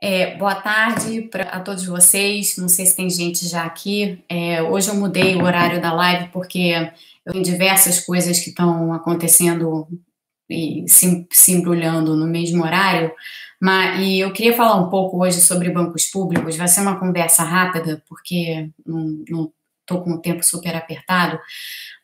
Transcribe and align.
É, 0.00 0.36
boa 0.36 0.54
tarde 0.54 1.22
pra, 1.22 1.44
a 1.44 1.60
todos 1.60 1.86
vocês. 1.86 2.56
Não 2.56 2.68
sei 2.68 2.86
se 2.86 2.96
tem 2.96 3.08
gente 3.08 3.46
já 3.46 3.64
aqui. 3.64 4.22
É, 4.28 4.62
hoje 4.62 4.88
eu 4.88 4.94
mudei 4.94 5.36
o 5.36 5.44
horário 5.44 5.80
da 5.80 5.92
live 5.92 6.28
porque 6.30 6.90
eu 7.24 7.32
tenho 7.32 7.44
diversas 7.44 8.00
coisas 8.00 8.38
que 8.40 8.50
estão 8.50 8.92
acontecendo 8.92 9.88
e 10.48 10.84
se, 10.88 11.26
se 11.30 11.52
embrulhando 11.52 12.16
no 12.16 12.26
mesmo 12.26 12.62
horário. 12.62 13.12
Mas, 13.60 14.00
e 14.00 14.20
eu 14.20 14.32
queria 14.32 14.56
falar 14.56 14.76
um 14.76 14.90
pouco 14.90 15.22
hoje 15.22 15.40
sobre 15.40 15.70
bancos 15.70 16.06
públicos. 16.06 16.56
Vai 16.56 16.68
ser 16.68 16.80
uma 16.80 16.98
conversa 16.98 17.42
rápida, 17.42 18.02
porque 18.08 18.68
não 18.86 19.50
estou 19.80 20.02
com 20.02 20.12
o 20.12 20.20
tempo 20.20 20.44
super 20.44 20.74
apertado. 20.76 21.38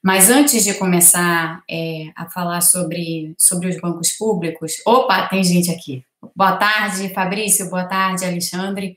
Mas 0.02 0.30
antes 0.30 0.64
de 0.64 0.74
começar 0.74 1.62
é, 1.70 2.06
a 2.16 2.28
falar 2.28 2.60
sobre, 2.60 3.34
sobre 3.38 3.68
os 3.68 3.80
bancos 3.80 4.12
públicos. 4.12 4.74
Opa, 4.86 5.28
tem 5.28 5.44
gente 5.44 5.70
aqui. 5.70 6.04
Boa 6.36 6.56
tarde, 6.56 7.12
Fabrício. 7.12 7.68
Boa 7.68 7.84
tarde, 7.84 8.24
Alexandre. 8.24 8.96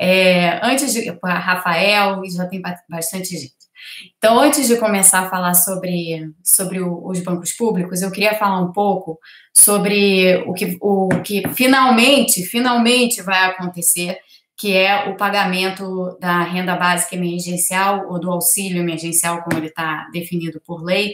É, 0.00 0.60
antes 0.66 0.92
de. 0.92 1.10
Rafael, 1.22 2.22
já 2.30 2.46
tem 2.46 2.60
bastante 2.88 3.36
gente. 3.36 3.64
Então, 4.16 4.38
antes 4.38 4.66
de 4.66 4.76
começar 4.76 5.20
a 5.20 5.30
falar 5.30 5.54
sobre, 5.54 6.32
sobre 6.42 6.80
o, 6.80 7.06
os 7.06 7.20
bancos 7.20 7.52
públicos, 7.52 8.00
eu 8.00 8.10
queria 8.10 8.34
falar 8.34 8.60
um 8.60 8.72
pouco 8.72 9.18
sobre 9.52 10.42
o 10.46 10.54
que, 10.54 10.78
o 10.80 11.08
que 11.22 11.42
finalmente, 11.50 12.42
finalmente 12.42 13.22
vai 13.22 13.44
acontecer, 13.44 14.18
que 14.56 14.74
é 14.74 15.10
o 15.10 15.16
pagamento 15.16 16.16
da 16.18 16.42
renda 16.42 16.76
básica 16.76 17.14
emergencial 17.14 18.06
ou 18.08 18.18
do 18.18 18.30
auxílio 18.30 18.80
emergencial, 18.80 19.42
como 19.42 19.58
ele 19.58 19.68
está 19.68 20.08
definido 20.12 20.60
por 20.64 20.82
lei, 20.82 21.12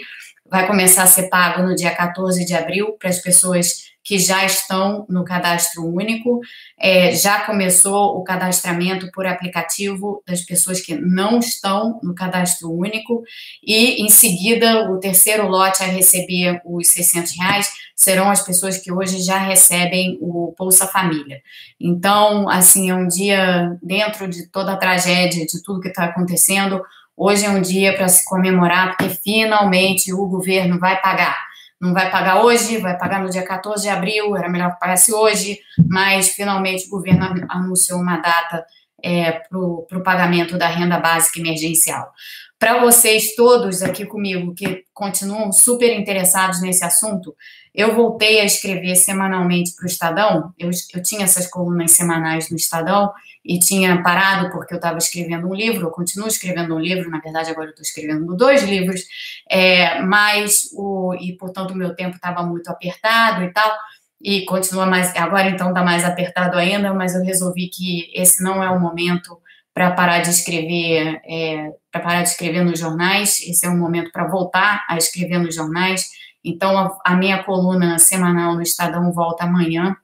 vai 0.51 0.67
começar 0.67 1.05
a 1.05 1.07
ser 1.07 1.29
pago 1.29 1.63
no 1.63 1.75
dia 1.75 1.95
14 1.95 2.45
de 2.45 2.55
abril 2.55 2.97
para 2.99 3.09
as 3.09 3.21
pessoas 3.21 3.91
que 4.03 4.19
já 4.19 4.45
estão 4.45 5.07
no 5.09 5.25
cadastro 5.25 5.87
único. 5.87 6.41
É, 6.79 7.15
já 7.15 7.41
começou 7.41 8.17
o 8.17 8.25
cadastramento 8.25 9.11
por 9.13 9.27
aplicativo 9.27 10.23
das 10.27 10.41
pessoas 10.41 10.81
que 10.81 10.95
não 10.95 11.39
estão 11.39 12.01
no 12.03 12.15
cadastro 12.15 12.73
único, 12.73 13.23
e 13.63 14.03
em 14.03 14.09
seguida, 14.09 14.91
o 14.91 14.99
terceiro 14.99 15.47
lote 15.47 15.83
a 15.83 15.87
receber 15.87 16.61
os 16.65 16.89
600 16.89 17.39
reais 17.39 17.71
serão 17.95 18.31
as 18.31 18.43
pessoas 18.43 18.79
que 18.79 18.91
hoje 18.91 19.23
já 19.23 19.37
recebem 19.37 20.19
o 20.23 20.55
Bolsa 20.59 20.87
Família. 20.87 21.43
Então, 21.79 22.49
assim, 22.49 22.89
é 22.89 22.95
um 22.95 23.07
dia 23.07 23.77
dentro 23.83 24.27
de 24.27 24.47
toda 24.47 24.73
a 24.73 24.77
tragédia, 24.77 25.45
de 25.45 25.63
tudo 25.63 25.81
que 25.81 25.89
está 25.89 26.05
acontecendo. 26.05 26.83
Hoje 27.23 27.45
é 27.45 27.51
um 27.51 27.61
dia 27.61 27.95
para 27.95 28.09
se 28.09 28.25
comemorar, 28.25 28.97
porque 28.97 29.11
finalmente 29.11 30.11
o 30.11 30.27
governo 30.27 30.79
vai 30.79 30.99
pagar 31.03 31.51
não 31.81 31.95
vai 31.95 32.11
pagar 32.11 32.45
hoje, 32.45 32.77
vai 32.77 32.97
pagar 32.99 33.23
no 33.23 33.31
dia 33.31 33.43
14 33.43 33.85
de 33.85 33.89
abril, 33.89 34.37
era 34.37 34.51
melhor 34.51 34.75
que 34.75 34.81
pagasse 34.81 35.15
hoje, 35.15 35.59
mas 35.89 36.29
finalmente 36.29 36.87
o 36.87 36.91
governo 36.91 37.25
anunciou 37.49 37.99
uma 38.01 38.19
data 38.19 38.67
é, 39.03 39.33
para 39.33 39.59
o 39.59 40.03
pagamento 40.05 40.59
da 40.59 40.67
renda 40.67 41.01
básica 41.01 41.41
emergencial. 41.41 42.13
Para 42.61 42.79
vocês 42.79 43.35
todos 43.35 43.83
aqui 43.83 44.05
comigo 44.05 44.55
que 44.55 44.85
continuam 44.93 45.51
super 45.51 45.99
interessados 45.99 46.61
nesse 46.61 46.85
assunto, 46.85 47.35
eu 47.75 47.95
voltei 47.95 48.39
a 48.39 48.45
escrever 48.45 48.97
semanalmente 48.97 49.75
para 49.75 49.85
o 49.85 49.87
Estadão. 49.87 50.53
Eu, 50.59 50.69
eu 50.95 51.03
tinha 51.03 51.25
essas 51.25 51.47
colunas 51.47 51.93
semanais 51.93 52.51
no 52.51 52.59
Estadão 52.59 53.11
e 53.43 53.59
tinha 53.59 54.03
parado 54.03 54.51
porque 54.51 54.75
eu 54.75 54.77
estava 54.77 54.99
escrevendo 54.99 55.49
um 55.49 55.55
livro. 55.55 55.87
Eu 55.87 55.91
continuo 55.91 56.29
escrevendo 56.29 56.75
um 56.75 56.79
livro, 56.79 57.09
na 57.09 57.19
verdade, 57.19 57.51
agora 57.51 57.69
eu 57.69 57.71
estou 57.71 57.83
escrevendo 57.83 58.37
dois 58.37 58.63
livros, 58.63 59.07
é, 59.51 60.03
mas 60.03 60.69
o, 60.75 61.15
e 61.15 61.39
portanto 61.39 61.71
o 61.71 61.77
meu 61.77 61.97
tempo 61.97 62.17
estava 62.17 62.43
muito 62.43 62.69
apertado 62.69 63.43
e 63.43 63.51
tal. 63.55 63.75
E 64.21 64.45
continua 64.45 64.85
mais, 64.85 65.17
agora 65.17 65.49
então 65.49 65.69
está 65.69 65.83
mais 65.83 66.05
apertado 66.05 66.59
ainda, 66.59 66.93
mas 66.93 67.15
eu 67.15 67.25
resolvi 67.25 67.69
que 67.69 68.13
esse 68.15 68.45
não 68.45 68.63
é 68.63 68.69
o 68.69 68.79
momento 68.79 69.41
para 69.75 69.93
parar 69.93 70.21
de 70.21 70.31
escrever, 70.31 71.21
é, 71.25 71.71
para 71.91 72.01
parar 72.01 72.23
de 72.23 72.29
escrever 72.29 72.65
nos 72.65 72.79
jornais. 72.79 73.41
Esse 73.41 73.67
é 73.67 73.69
o 73.69 73.77
momento 73.77 74.11
para 74.13 74.29
voltar 74.29 74.85
a 74.89 74.97
escrever 74.97 75.39
nos 75.39 75.55
jornais 75.55 76.05
então, 76.45 76.79
a, 76.79 76.97
a 77.05 77.17
minha 77.17 77.43
coluna 77.43 77.99
semanal 77.99 78.55
no 78.55 78.63
Estadão 78.63 79.13
volta 79.13 79.45
amanhã. 79.45 79.97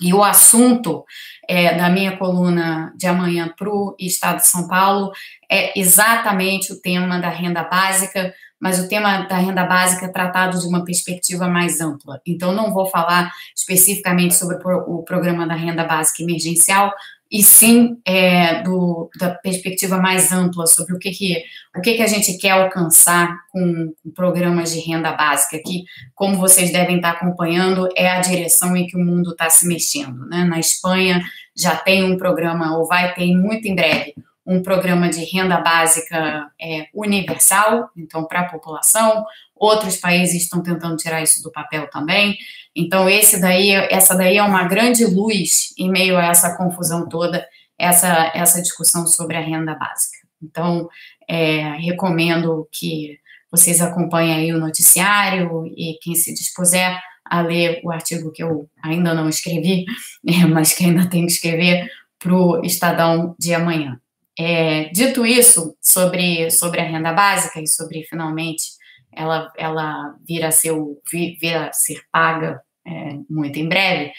E 0.00 0.12
o 0.12 0.22
assunto 0.22 1.04
é, 1.48 1.74
da 1.74 1.88
minha 1.88 2.16
coluna 2.16 2.92
de 2.96 3.06
amanhã 3.06 3.52
para 3.56 3.68
o 3.68 3.94
Estado 3.98 4.38
de 4.38 4.48
São 4.48 4.66
Paulo 4.66 5.12
é 5.50 5.78
exatamente 5.78 6.72
o 6.72 6.80
tema 6.80 7.18
da 7.18 7.28
renda 7.28 7.62
básica, 7.62 8.34
mas 8.60 8.78
o 8.78 8.88
tema 8.88 9.26
da 9.26 9.36
renda 9.36 9.64
básica 9.64 10.06
é 10.06 10.08
tratado 10.08 10.58
de 10.58 10.66
uma 10.66 10.84
perspectiva 10.84 11.46
mais 11.46 11.80
ampla. 11.80 12.20
Então, 12.26 12.52
não 12.52 12.72
vou 12.72 12.86
falar 12.86 13.30
especificamente 13.54 14.34
sobre 14.34 14.56
o 14.86 15.02
programa 15.02 15.46
da 15.46 15.54
renda 15.54 15.84
básica 15.84 16.22
emergencial, 16.22 16.92
e 17.32 17.42
sim 17.42 17.96
é, 18.04 18.62
do, 18.62 19.08
da 19.18 19.30
perspectiva 19.30 19.96
mais 19.96 20.30
ampla 20.30 20.66
sobre 20.66 20.94
o 20.94 20.98
que, 20.98 21.10
que, 21.10 21.42
o 21.74 21.80
que, 21.80 21.94
que 21.94 22.02
a 22.02 22.06
gente 22.06 22.36
quer 22.36 22.50
alcançar 22.50 23.34
com, 23.50 23.94
com 24.02 24.10
programas 24.10 24.70
de 24.70 24.80
renda 24.80 25.12
básica, 25.12 25.58
que, 25.64 25.84
como 26.14 26.36
vocês 26.36 26.70
devem 26.70 26.96
estar 26.96 27.12
acompanhando, 27.12 27.88
é 27.96 28.10
a 28.10 28.20
direção 28.20 28.76
em 28.76 28.86
que 28.86 28.98
o 28.98 29.00
mundo 29.00 29.30
está 29.30 29.48
se 29.48 29.66
mexendo. 29.66 30.26
Né? 30.26 30.44
Na 30.44 30.60
Espanha 30.60 31.22
já 31.56 31.74
tem 31.74 32.04
um 32.04 32.18
programa, 32.18 32.76
ou 32.76 32.86
vai 32.86 33.14
ter 33.14 33.34
muito 33.34 33.66
em 33.66 33.74
breve, 33.74 34.14
um 34.46 34.62
programa 34.62 35.08
de 35.08 35.24
renda 35.24 35.60
básica 35.60 36.50
é, 36.60 36.88
universal, 36.92 37.90
então 37.96 38.24
para 38.24 38.40
a 38.40 38.48
população. 38.48 39.24
Outros 39.54 39.96
países 39.96 40.42
estão 40.42 40.62
tentando 40.62 40.96
tirar 40.96 41.22
isso 41.22 41.42
do 41.42 41.52
papel 41.52 41.88
também. 41.90 42.36
Então, 42.74 43.08
esse 43.08 43.40
daí, 43.40 43.70
essa 43.70 44.14
daí 44.16 44.38
é 44.38 44.42
uma 44.42 44.64
grande 44.64 45.04
luz 45.04 45.72
em 45.78 45.90
meio 45.90 46.16
a 46.18 46.24
essa 46.24 46.56
confusão 46.56 47.08
toda, 47.08 47.46
essa, 47.78 48.32
essa 48.34 48.60
discussão 48.60 49.06
sobre 49.06 49.36
a 49.36 49.40
renda 49.40 49.74
básica. 49.74 50.18
Então, 50.42 50.88
é, 51.28 51.76
recomendo 51.76 52.68
que 52.72 53.18
vocês 53.50 53.80
acompanhem 53.80 54.34
aí 54.34 54.52
o 54.52 54.58
noticiário 54.58 55.66
e 55.76 55.98
quem 56.02 56.14
se 56.14 56.32
dispuser 56.34 56.98
a 57.24 57.40
ler 57.42 57.80
o 57.84 57.90
artigo 57.90 58.32
que 58.32 58.42
eu 58.42 58.68
ainda 58.82 59.14
não 59.14 59.28
escrevi, 59.28 59.84
mas 60.50 60.72
que 60.72 60.84
ainda 60.84 61.08
tenho 61.08 61.26
que 61.26 61.32
escrever 61.32 61.88
para 62.18 62.34
o 62.34 62.64
Estadão 62.64 63.36
de 63.38 63.54
amanhã. 63.54 64.00
É, 64.38 64.84
dito 64.90 65.26
isso, 65.26 65.76
sobre, 65.80 66.50
sobre 66.50 66.80
a 66.80 66.84
renda 66.84 67.12
básica 67.12 67.60
e 67.60 67.66
sobre 67.66 68.04
finalmente 68.04 68.62
ela, 69.12 69.52
ela 69.58 70.14
vir, 70.26 70.44
a 70.44 70.50
ser, 70.50 70.72
vir 71.12 71.54
a 71.54 71.72
ser 71.72 72.00
paga 72.10 72.62
é, 72.86 73.18
muito 73.28 73.58
em 73.58 73.68
breve, 73.68 74.12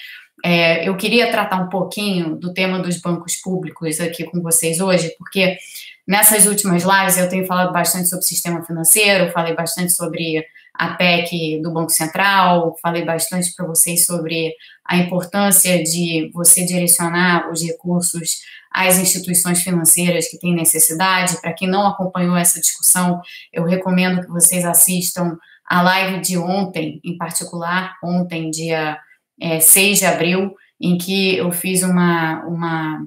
é, 0.45 0.87
eu 0.87 0.97
queria 0.97 1.31
tratar 1.31 1.61
um 1.61 1.69
pouquinho 1.69 2.35
do 2.35 2.53
tema 2.53 2.79
dos 2.79 2.99
bancos 2.99 3.37
públicos 3.37 4.01
aqui 4.01 4.25
com 4.25 4.41
vocês 4.41 4.81
hoje, 4.81 5.15
porque 5.17 5.57
nessas 6.05 6.45
últimas 6.45 6.83
lives 6.83 7.17
eu 7.17 7.29
tenho 7.29 7.47
falado 7.47 7.71
bastante 7.71 8.09
sobre 8.09 8.25
sistema 8.25 8.61
financeiro, 8.63 9.31
falei 9.31 9.55
bastante 9.55 9.93
sobre 9.93 10.45
a 10.73 10.95
PEC 10.95 11.61
do 11.61 11.71
Banco 11.71 11.91
Central, 11.91 12.75
falei 12.81 13.05
bastante 13.05 13.53
para 13.55 13.67
vocês 13.67 14.05
sobre 14.05 14.53
a 14.85 14.97
importância 14.97 15.83
de 15.83 16.31
você 16.33 16.65
direcionar 16.65 17.51
os 17.51 17.61
recursos 17.61 18.41
às 18.71 18.97
instituições 18.97 19.61
financeiras 19.61 20.27
que 20.27 20.39
têm 20.39 20.55
necessidade. 20.55 21.39
Para 21.39 21.53
quem 21.53 21.67
não 21.67 21.87
acompanhou 21.87 22.35
essa 22.35 22.59
discussão, 22.59 23.21
eu 23.51 23.63
recomendo 23.63 24.21
que 24.21 24.31
vocês 24.31 24.65
assistam 24.65 25.37
a 25.65 25.81
live 25.81 26.21
de 26.21 26.37
ontem, 26.37 26.99
em 27.03 27.17
particular, 27.17 27.95
ontem, 28.03 28.49
dia 28.49 28.97
é, 29.39 29.59
6 29.59 29.99
de 29.99 30.05
abril, 30.05 30.55
em 30.81 30.97
que 30.97 31.37
eu 31.37 31.51
fiz 31.51 31.83
uma, 31.83 32.43
uma 32.45 33.05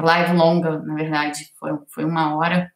live 0.00 0.36
longa, 0.36 0.78
na 0.78 0.94
verdade, 0.94 1.52
foi, 1.58 1.72
foi 1.92 2.04
uma 2.04 2.36
hora 2.36 2.72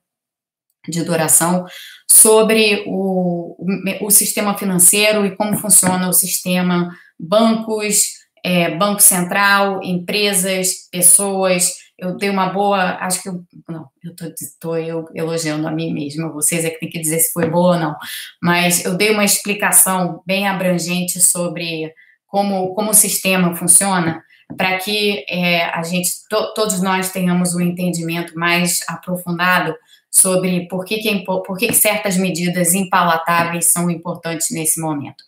de 0.88 1.04
duração, 1.04 1.64
sobre 2.10 2.84
o, 2.86 3.56
o, 4.00 4.10
sistema 4.10 4.56
financeiro 4.56 5.24
e 5.24 5.36
como 5.36 5.56
funciona 5.56 6.08
o 6.08 6.12
sistema 6.12 6.90
bancos, 7.18 8.22
é, 8.44 8.76
Banco 8.76 9.00
Central, 9.00 9.80
empresas, 9.82 10.88
pessoas, 10.90 11.72
eu 11.96 12.16
dei 12.16 12.28
uma 12.28 12.46
boa, 12.46 12.96
acho 12.96 13.22
que 13.22 13.28
eu, 13.28 13.44
não, 13.68 13.86
eu 14.02 14.12
estou 14.34 14.76
eu 14.76 15.06
elogiando 15.14 15.68
a 15.68 15.70
mim 15.70 15.92
mesma, 15.92 16.32
vocês 16.32 16.64
é 16.64 16.70
que 16.70 16.80
tem 16.80 16.90
que 16.90 17.00
dizer 17.00 17.20
se 17.20 17.32
foi 17.32 17.48
boa 17.48 17.74
ou 17.76 17.80
não, 17.80 17.96
mas 18.42 18.84
eu 18.84 18.96
dei 18.96 19.10
uma 19.12 19.24
explicação 19.24 20.20
bem 20.26 20.48
abrangente 20.48 21.20
sobre 21.20 21.92
como, 22.26 22.74
como 22.74 22.90
o 22.90 22.94
sistema 22.94 23.54
funciona, 23.54 24.22
para 24.56 24.78
que 24.78 25.24
é, 25.28 25.64
a 25.66 25.82
gente, 25.82 26.10
to, 26.28 26.54
todos 26.54 26.82
nós 26.82 27.12
tenhamos 27.12 27.54
um 27.54 27.60
entendimento 27.60 28.36
mais 28.36 28.80
aprofundado 28.88 29.74
sobre 30.12 30.68
por 30.68 30.84
que, 30.84 30.98
que, 30.98 31.08
é, 31.08 31.24
por 31.24 31.56
que, 31.56 31.68
que 31.68 31.74
certas 31.74 32.18
medidas 32.18 32.74
impalatáveis 32.74 33.72
são 33.72 33.90
importantes 33.90 34.48
nesse 34.50 34.78
momento. 34.78 35.24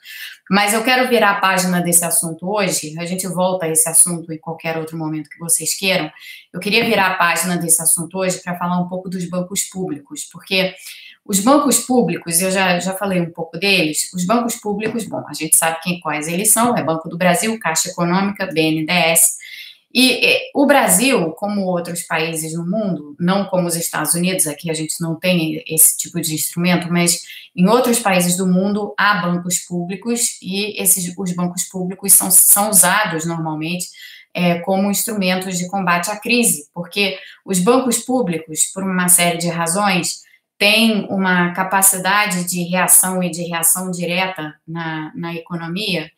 Mas 0.51 0.75
eu 0.75 0.85
quero 0.85 1.09
virar 1.09 1.31
a 1.31 1.41
página 1.41 1.81
desse 1.81 2.05
assunto 2.05 2.47
hoje, 2.47 2.95
a 2.99 3.07
gente 3.07 3.27
volta 3.27 3.65
a 3.65 3.69
esse 3.71 3.89
assunto 3.89 4.31
em 4.31 4.37
qualquer 4.37 4.77
outro 4.77 4.99
momento 4.99 5.31
que 5.31 5.39
vocês 5.39 5.75
queiram. 5.75 6.11
Eu 6.53 6.61
queria 6.61 6.85
virar 6.85 7.13
a 7.13 7.15
página 7.15 7.57
desse 7.57 7.81
assunto 7.81 8.19
hoje 8.19 8.43
para 8.43 8.59
falar 8.59 8.79
um 8.79 8.87
pouco 8.87 9.09
dos 9.09 9.25
bancos 9.25 9.63
públicos, 9.63 10.29
porque 10.31 10.75
os 11.25 11.41
bancos 11.41 11.79
públicos, 11.79 12.43
eu 12.43 12.51
já, 12.51 12.79
já 12.79 12.93
falei 12.93 13.23
um 13.23 13.31
pouco 13.31 13.57
deles, 13.57 14.13
os 14.13 14.27
bancos 14.27 14.57
públicos, 14.57 15.05
bom, 15.05 15.25
a 15.27 15.33
gente 15.33 15.57
sabe 15.57 15.81
quem, 15.83 15.99
quais 15.99 16.29
eles 16.29 16.53
são, 16.53 16.77
é 16.77 16.85
Banco 16.85 17.09
do 17.09 17.17
Brasil, 17.17 17.59
Caixa 17.59 17.89
Econômica, 17.89 18.47
BNDES, 18.47 19.39
E 19.96 20.50
o 20.52 20.67
Brasil, 20.67 21.31
como 21.32 21.67
outros 21.67 22.02
países 22.02 22.52
no 22.52 22.67
mundo, 22.69 23.14
não 23.20 23.44
como 23.44 23.69
os 23.69 23.76
Estados 23.76 24.12
Unidos, 24.14 24.44
aqui 24.49 24.69
a 24.69 24.75
gente 24.75 25.00
não 25.00 25.14
tem 25.14 25.62
esse 25.69 25.96
tipo 25.96 26.20
de 26.20 26.35
instrumento, 26.35 26.93
mas 26.93 27.23
em 27.55 27.69
outros 27.69 28.00
países 28.00 28.37
do 28.37 28.44
mundo 28.44 28.93
há 28.99 29.23
bancos 29.23 29.61
públicos 29.61 30.37
e 30.43 30.82
esses 30.82 31.14
os 31.17 31.32
bancos 31.37 31.62
públicos 31.69 32.12
são, 32.12 32.29
são 32.29 32.70
usados 32.70 33.25
normalmente 33.25 33.87
é, 34.35 34.58
como 34.61 34.91
instrumentos 34.91 35.56
de 35.56 35.69
combate 35.69 36.11
à 36.11 36.17
crise, 36.19 36.69
porque 36.75 37.17
os 37.47 37.61
bancos 37.61 37.99
públicos, 38.00 38.64
por 38.75 38.82
uma 38.82 39.08
série 39.08 39.38
de 39.38 39.49
razões, 39.49 40.25
têm 40.58 41.06
uma 41.08 41.52
capacidade 41.52 42.44
de 42.49 42.64
reação 42.64 43.23
e 43.23 43.31
de 43.31 43.44
reação 43.44 43.93
direta 43.93 44.55
na, 44.67 45.12
na 45.14 45.35
economia 45.35 46.11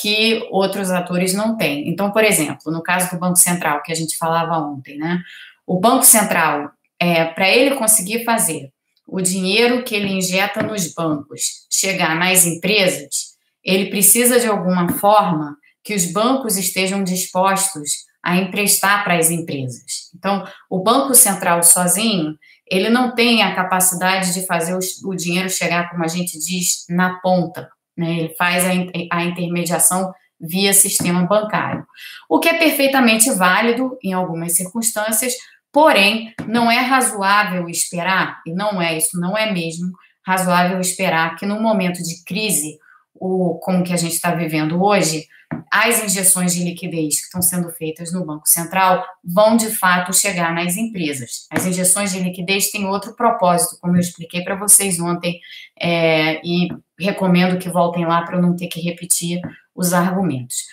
que 0.00 0.46
outros 0.50 0.90
atores 0.90 1.34
não 1.34 1.56
têm. 1.56 1.88
Então, 1.88 2.10
por 2.10 2.24
exemplo, 2.24 2.72
no 2.72 2.82
caso 2.82 3.10
do 3.10 3.18
Banco 3.18 3.36
Central, 3.36 3.82
que 3.82 3.92
a 3.92 3.94
gente 3.94 4.16
falava 4.16 4.58
ontem, 4.58 4.96
né? 4.96 5.20
O 5.66 5.78
Banco 5.78 6.04
Central, 6.04 6.70
é, 6.98 7.24
para 7.26 7.48
ele 7.48 7.74
conseguir 7.74 8.24
fazer 8.24 8.70
o 9.06 9.20
dinheiro 9.20 9.82
que 9.82 9.94
ele 9.94 10.08
injeta 10.08 10.62
nos 10.62 10.94
bancos 10.94 11.66
chegar 11.70 12.14
nas 12.16 12.46
empresas, 12.46 13.30
ele 13.62 13.90
precisa 13.90 14.40
de 14.40 14.46
alguma 14.46 14.88
forma 14.94 15.56
que 15.82 15.94
os 15.94 16.10
bancos 16.12 16.56
estejam 16.56 17.02
dispostos 17.02 18.08
a 18.22 18.36
emprestar 18.36 19.02
para 19.02 19.16
as 19.16 19.30
empresas. 19.30 20.10
Então, 20.14 20.46
o 20.68 20.82
Banco 20.82 21.14
Central 21.14 21.62
sozinho, 21.62 22.36
ele 22.70 22.88
não 22.88 23.14
tem 23.14 23.42
a 23.42 23.54
capacidade 23.54 24.32
de 24.32 24.46
fazer 24.46 24.74
o, 24.74 25.10
o 25.10 25.14
dinheiro 25.14 25.48
chegar, 25.50 25.90
como 25.90 26.04
a 26.04 26.08
gente 26.08 26.38
diz, 26.38 26.84
na 26.88 27.18
ponta, 27.20 27.68
né? 28.00 28.18
Ele 28.18 28.34
faz 28.36 28.64
a, 28.64 28.70
a 29.12 29.24
intermediação 29.24 30.12
via 30.40 30.72
sistema 30.72 31.26
bancário, 31.26 31.86
o 32.26 32.38
que 32.38 32.48
é 32.48 32.54
perfeitamente 32.54 33.30
válido 33.30 33.98
em 34.02 34.14
algumas 34.14 34.52
circunstâncias, 34.52 35.34
porém, 35.70 36.34
não 36.46 36.70
é 36.70 36.78
razoável 36.78 37.68
esperar, 37.68 38.40
e 38.46 38.54
não 38.54 38.80
é, 38.80 38.96
isso 38.96 39.20
não 39.20 39.36
é 39.36 39.52
mesmo 39.52 39.92
razoável 40.26 40.80
esperar 40.80 41.36
que 41.36 41.44
no 41.44 41.60
momento 41.60 42.02
de 42.02 42.24
crise, 42.24 42.78
o, 43.20 43.58
como 43.58 43.84
que 43.84 43.92
a 43.92 43.96
gente 43.96 44.14
está 44.14 44.34
vivendo 44.34 44.82
hoje, 44.82 45.26
as 45.70 46.02
injeções 46.02 46.54
de 46.54 46.64
liquidez 46.64 47.20
que 47.20 47.26
estão 47.26 47.42
sendo 47.42 47.70
feitas 47.70 48.12
no 48.12 48.24
Banco 48.24 48.48
Central 48.48 49.04
vão 49.22 49.56
de 49.56 49.68
fato 49.68 50.12
chegar 50.12 50.54
nas 50.54 50.76
empresas. 50.76 51.46
As 51.50 51.66
injeções 51.66 52.12
de 52.12 52.20
liquidez 52.20 52.70
têm 52.70 52.86
outro 52.86 53.14
propósito, 53.14 53.78
como 53.80 53.96
eu 53.96 54.00
expliquei 54.00 54.42
para 54.42 54.56
vocês 54.56 54.98
ontem, 54.98 55.38
é, 55.78 56.40
e 56.44 56.68
recomendo 56.98 57.58
que 57.58 57.68
voltem 57.68 58.06
lá 58.06 58.22
para 58.22 58.36
eu 58.36 58.42
não 58.42 58.56
ter 58.56 58.68
que 58.68 58.80
repetir 58.80 59.40
os 59.74 59.92
argumentos. 59.92 60.64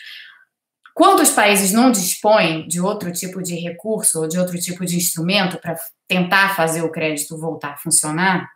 Quando 0.93 1.19
os 1.19 1.29
países 1.29 1.71
não 1.71 1.91
dispõem 1.91 2.67
de 2.67 2.81
outro 2.81 3.11
tipo 3.11 3.43
de 3.43 3.55
recurso 3.55 4.21
ou 4.21 4.27
de 4.27 4.39
outro 4.39 4.57
tipo 4.59 4.83
de 4.83 4.95
instrumento 4.95 5.59
para 5.59 5.75
tentar 6.07 6.55
fazer 6.55 6.81
o 6.81 6.91
crédito 6.91 7.37
voltar 7.37 7.73
a 7.73 7.77
funcionar, 7.77 8.49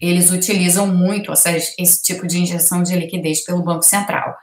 eles 0.00 0.30
utilizam 0.30 0.86
muito 0.86 1.32
esse 1.32 2.02
tipo 2.02 2.26
de 2.26 2.38
injeção 2.38 2.82
de 2.82 2.96
liquidez 2.96 3.44
pelo 3.44 3.62
Banco 3.62 3.82
Central. 3.82 4.34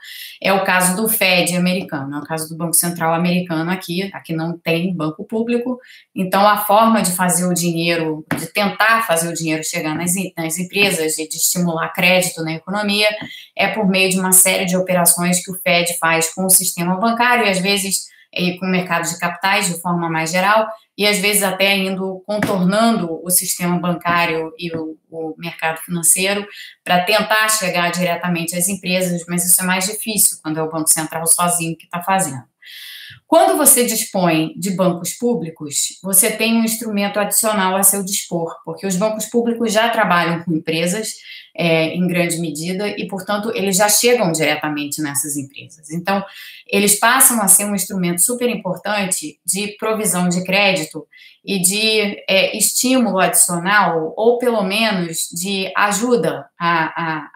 É 0.42 0.52
o 0.52 0.64
caso 0.64 0.96
do 0.96 1.08
Fed 1.08 1.56
americano, 1.56 2.16
é 2.16 2.18
o 2.18 2.24
caso 2.24 2.48
do 2.48 2.56
Banco 2.56 2.74
Central 2.74 3.14
americano 3.14 3.70
aqui, 3.70 4.10
aqui 4.12 4.34
não 4.34 4.58
tem 4.58 4.94
banco 4.94 5.24
público, 5.24 5.78
então 6.14 6.46
a 6.46 6.58
forma 6.58 7.00
de 7.00 7.12
fazer 7.12 7.46
o 7.46 7.54
dinheiro, 7.54 8.24
de 8.36 8.46
tentar 8.46 9.06
fazer 9.06 9.28
o 9.28 9.34
dinheiro 9.34 9.62
chegar 9.62 9.94
nas, 9.94 10.12
nas 10.36 10.58
empresas, 10.58 11.12
de, 11.12 11.28
de 11.28 11.36
estimular 11.36 11.92
crédito 11.92 12.42
na 12.42 12.54
economia, 12.54 13.08
é 13.56 13.68
por 13.68 13.86
meio 13.86 14.10
de 14.10 14.18
uma 14.18 14.32
série 14.32 14.64
de 14.64 14.76
operações 14.76 15.44
que 15.44 15.50
o 15.50 15.60
Fed 15.62 15.96
faz 15.98 16.34
com 16.34 16.44
o 16.44 16.50
sistema 16.50 16.96
bancário 16.96 17.46
e 17.46 17.50
às 17.50 17.58
vezes 17.58 18.11
com 18.58 18.66
o 18.66 18.70
mercado 18.70 19.08
de 19.08 19.18
capitais 19.18 19.66
de 19.66 19.80
forma 19.80 20.08
mais 20.08 20.30
geral, 20.30 20.66
e 20.96 21.06
às 21.06 21.18
vezes 21.18 21.42
até 21.42 21.76
indo 21.76 22.22
contornando 22.26 23.20
o 23.22 23.30
sistema 23.30 23.78
bancário 23.78 24.52
e 24.58 24.74
o, 24.74 24.96
o 25.10 25.34
mercado 25.38 25.78
financeiro 25.80 26.46
para 26.84 27.02
tentar 27.04 27.48
chegar 27.48 27.90
diretamente 27.90 28.56
às 28.56 28.68
empresas, 28.68 29.24
mas 29.28 29.46
isso 29.46 29.60
é 29.60 29.64
mais 29.64 29.86
difícil 29.86 30.38
quando 30.42 30.58
é 30.58 30.62
o 30.62 30.70
Banco 30.70 30.88
Central 30.88 31.26
sozinho 31.26 31.76
que 31.76 31.84
está 31.84 32.02
fazendo. 32.02 32.51
Quando 33.32 33.56
você 33.56 33.86
dispõe 33.86 34.52
de 34.58 34.72
bancos 34.72 35.14
públicos, 35.14 35.98
você 36.02 36.30
tem 36.30 36.54
um 36.60 36.64
instrumento 36.64 37.18
adicional 37.18 37.74
a 37.74 37.82
seu 37.82 38.04
dispor, 38.04 38.54
porque 38.62 38.86
os 38.86 38.94
bancos 38.94 39.24
públicos 39.24 39.72
já 39.72 39.88
trabalham 39.88 40.42
com 40.42 40.52
empresas 40.52 41.14
é, 41.56 41.94
em 41.94 42.06
grande 42.06 42.38
medida 42.38 42.88
e, 42.88 43.08
portanto, 43.08 43.50
eles 43.54 43.78
já 43.78 43.88
chegam 43.88 44.30
diretamente 44.32 45.00
nessas 45.00 45.38
empresas. 45.38 45.90
Então, 45.90 46.22
eles 46.70 46.98
passam 46.98 47.40
a 47.40 47.48
ser 47.48 47.64
um 47.64 47.74
instrumento 47.74 48.20
super 48.20 48.50
importante 48.50 49.40
de 49.46 49.68
provisão 49.78 50.28
de 50.28 50.44
crédito 50.44 51.06
e 51.42 51.58
de 51.58 52.22
é, 52.28 52.54
estímulo 52.54 53.18
adicional, 53.18 54.12
ou 54.14 54.36
pelo 54.36 54.62
menos 54.62 55.28
de 55.32 55.72
ajuda 55.74 56.44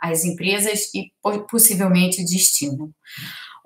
às 0.02 0.26
empresas 0.26 0.90
e 0.94 1.10
possivelmente 1.48 2.22
de 2.22 2.36
estímulo. 2.36 2.92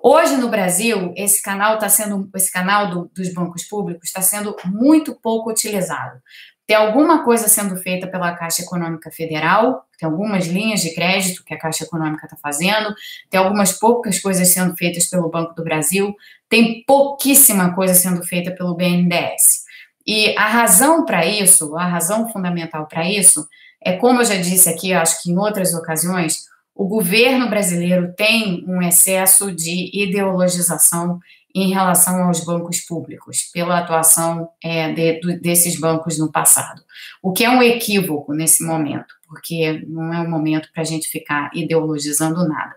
Hoje 0.03 0.35
no 0.35 0.49
Brasil, 0.49 1.13
esse 1.15 1.41
canal 1.43 1.75
está 1.75 1.87
sendo, 1.87 2.27
esse 2.35 2.51
canal 2.51 2.89
do, 2.89 3.11
dos 3.13 3.31
bancos 3.31 3.63
públicos 3.63 4.07
está 4.07 4.21
sendo 4.21 4.55
muito 4.65 5.13
pouco 5.13 5.51
utilizado. 5.51 6.19
Tem 6.65 6.75
alguma 6.75 7.23
coisa 7.23 7.47
sendo 7.47 7.75
feita 7.75 8.07
pela 8.07 8.33
Caixa 8.33 8.63
Econômica 8.63 9.11
Federal, 9.11 9.85
tem 9.99 10.09
algumas 10.09 10.47
linhas 10.47 10.81
de 10.81 10.95
crédito 10.95 11.43
que 11.43 11.53
a 11.53 11.59
Caixa 11.59 11.83
Econômica 11.83 12.25
está 12.25 12.35
fazendo, 12.37 12.95
tem 13.29 13.39
algumas 13.39 13.73
poucas 13.73 14.19
coisas 14.19 14.47
sendo 14.47 14.75
feitas 14.75 15.07
pelo 15.07 15.29
Banco 15.29 15.53
do 15.53 15.63
Brasil, 15.63 16.15
tem 16.49 16.83
pouquíssima 16.87 17.75
coisa 17.75 17.93
sendo 17.93 18.23
feita 18.23 18.51
pelo 18.51 18.73
BNDES. 18.73 19.65
E 20.07 20.35
a 20.35 20.47
razão 20.47 21.05
para 21.05 21.25
isso, 21.25 21.77
a 21.77 21.85
razão 21.85 22.27
fundamental 22.29 22.87
para 22.87 23.07
isso, 23.07 23.47
é 23.83 23.93
como 23.93 24.21
eu 24.21 24.25
já 24.25 24.37
disse 24.37 24.67
aqui, 24.69 24.93
acho 24.93 25.21
que 25.21 25.31
em 25.31 25.37
outras 25.37 25.73
ocasiões, 25.75 26.45
o 26.75 26.87
governo 26.87 27.49
brasileiro 27.49 28.13
tem 28.15 28.63
um 28.67 28.81
excesso 28.81 29.51
de 29.51 29.89
ideologização 29.93 31.19
em 31.53 31.69
relação 31.69 32.23
aos 32.23 32.45
bancos 32.45 32.79
públicos, 32.79 33.49
pela 33.53 33.79
atuação 33.79 34.49
é, 34.63 34.91
de, 34.93 35.39
desses 35.39 35.79
bancos 35.79 36.17
no 36.17 36.31
passado. 36.31 36.81
O 37.21 37.33
que 37.33 37.43
é 37.43 37.49
um 37.49 37.61
equívoco 37.61 38.33
nesse 38.33 38.63
momento, 38.63 39.13
porque 39.27 39.83
não 39.87 40.13
é 40.13 40.21
o 40.21 40.29
momento 40.29 40.69
para 40.73 40.81
a 40.81 40.85
gente 40.85 41.09
ficar 41.09 41.51
ideologizando 41.53 42.47
nada. 42.47 42.73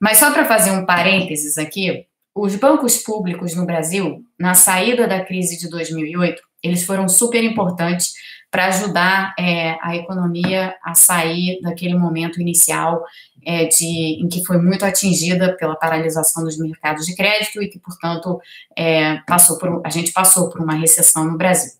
Mas 0.00 0.18
só 0.18 0.32
para 0.32 0.44
fazer 0.44 0.72
um 0.72 0.84
parênteses 0.84 1.58
aqui, 1.58 2.06
os 2.34 2.54
bancos 2.56 2.98
públicos 2.98 3.54
no 3.54 3.66
Brasil, 3.66 4.22
na 4.38 4.54
saída 4.54 5.06
da 5.06 5.24
crise 5.24 5.58
de 5.58 5.68
2008, 5.68 6.42
eles 6.62 6.84
foram 6.84 7.08
super 7.08 7.42
importantes 7.42 8.14
para 8.50 8.66
ajudar 8.66 9.34
é, 9.38 9.76
a 9.82 9.94
economia 9.94 10.74
a 10.82 10.94
sair 10.94 11.60
daquele 11.60 11.94
momento 11.94 12.40
inicial 12.40 13.04
é, 13.44 13.66
de, 13.66 14.22
em 14.22 14.28
que 14.28 14.44
foi 14.44 14.58
muito 14.58 14.84
atingida 14.84 15.56
pela 15.56 15.76
paralisação 15.76 16.44
dos 16.44 16.58
mercados 16.58 17.06
de 17.06 17.14
crédito 17.14 17.62
e 17.62 17.68
que, 17.68 17.78
portanto, 17.78 18.40
é, 18.76 19.18
passou 19.26 19.58
por, 19.58 19.82
a 19.84 19.90
gente 19.90 20.12
passou 20.12 20.48
por 20.50 20.60
uma 20.60 20.74
recessão 20.74 21.24
no 21.24 21.36
Brasil. 21.36 21.72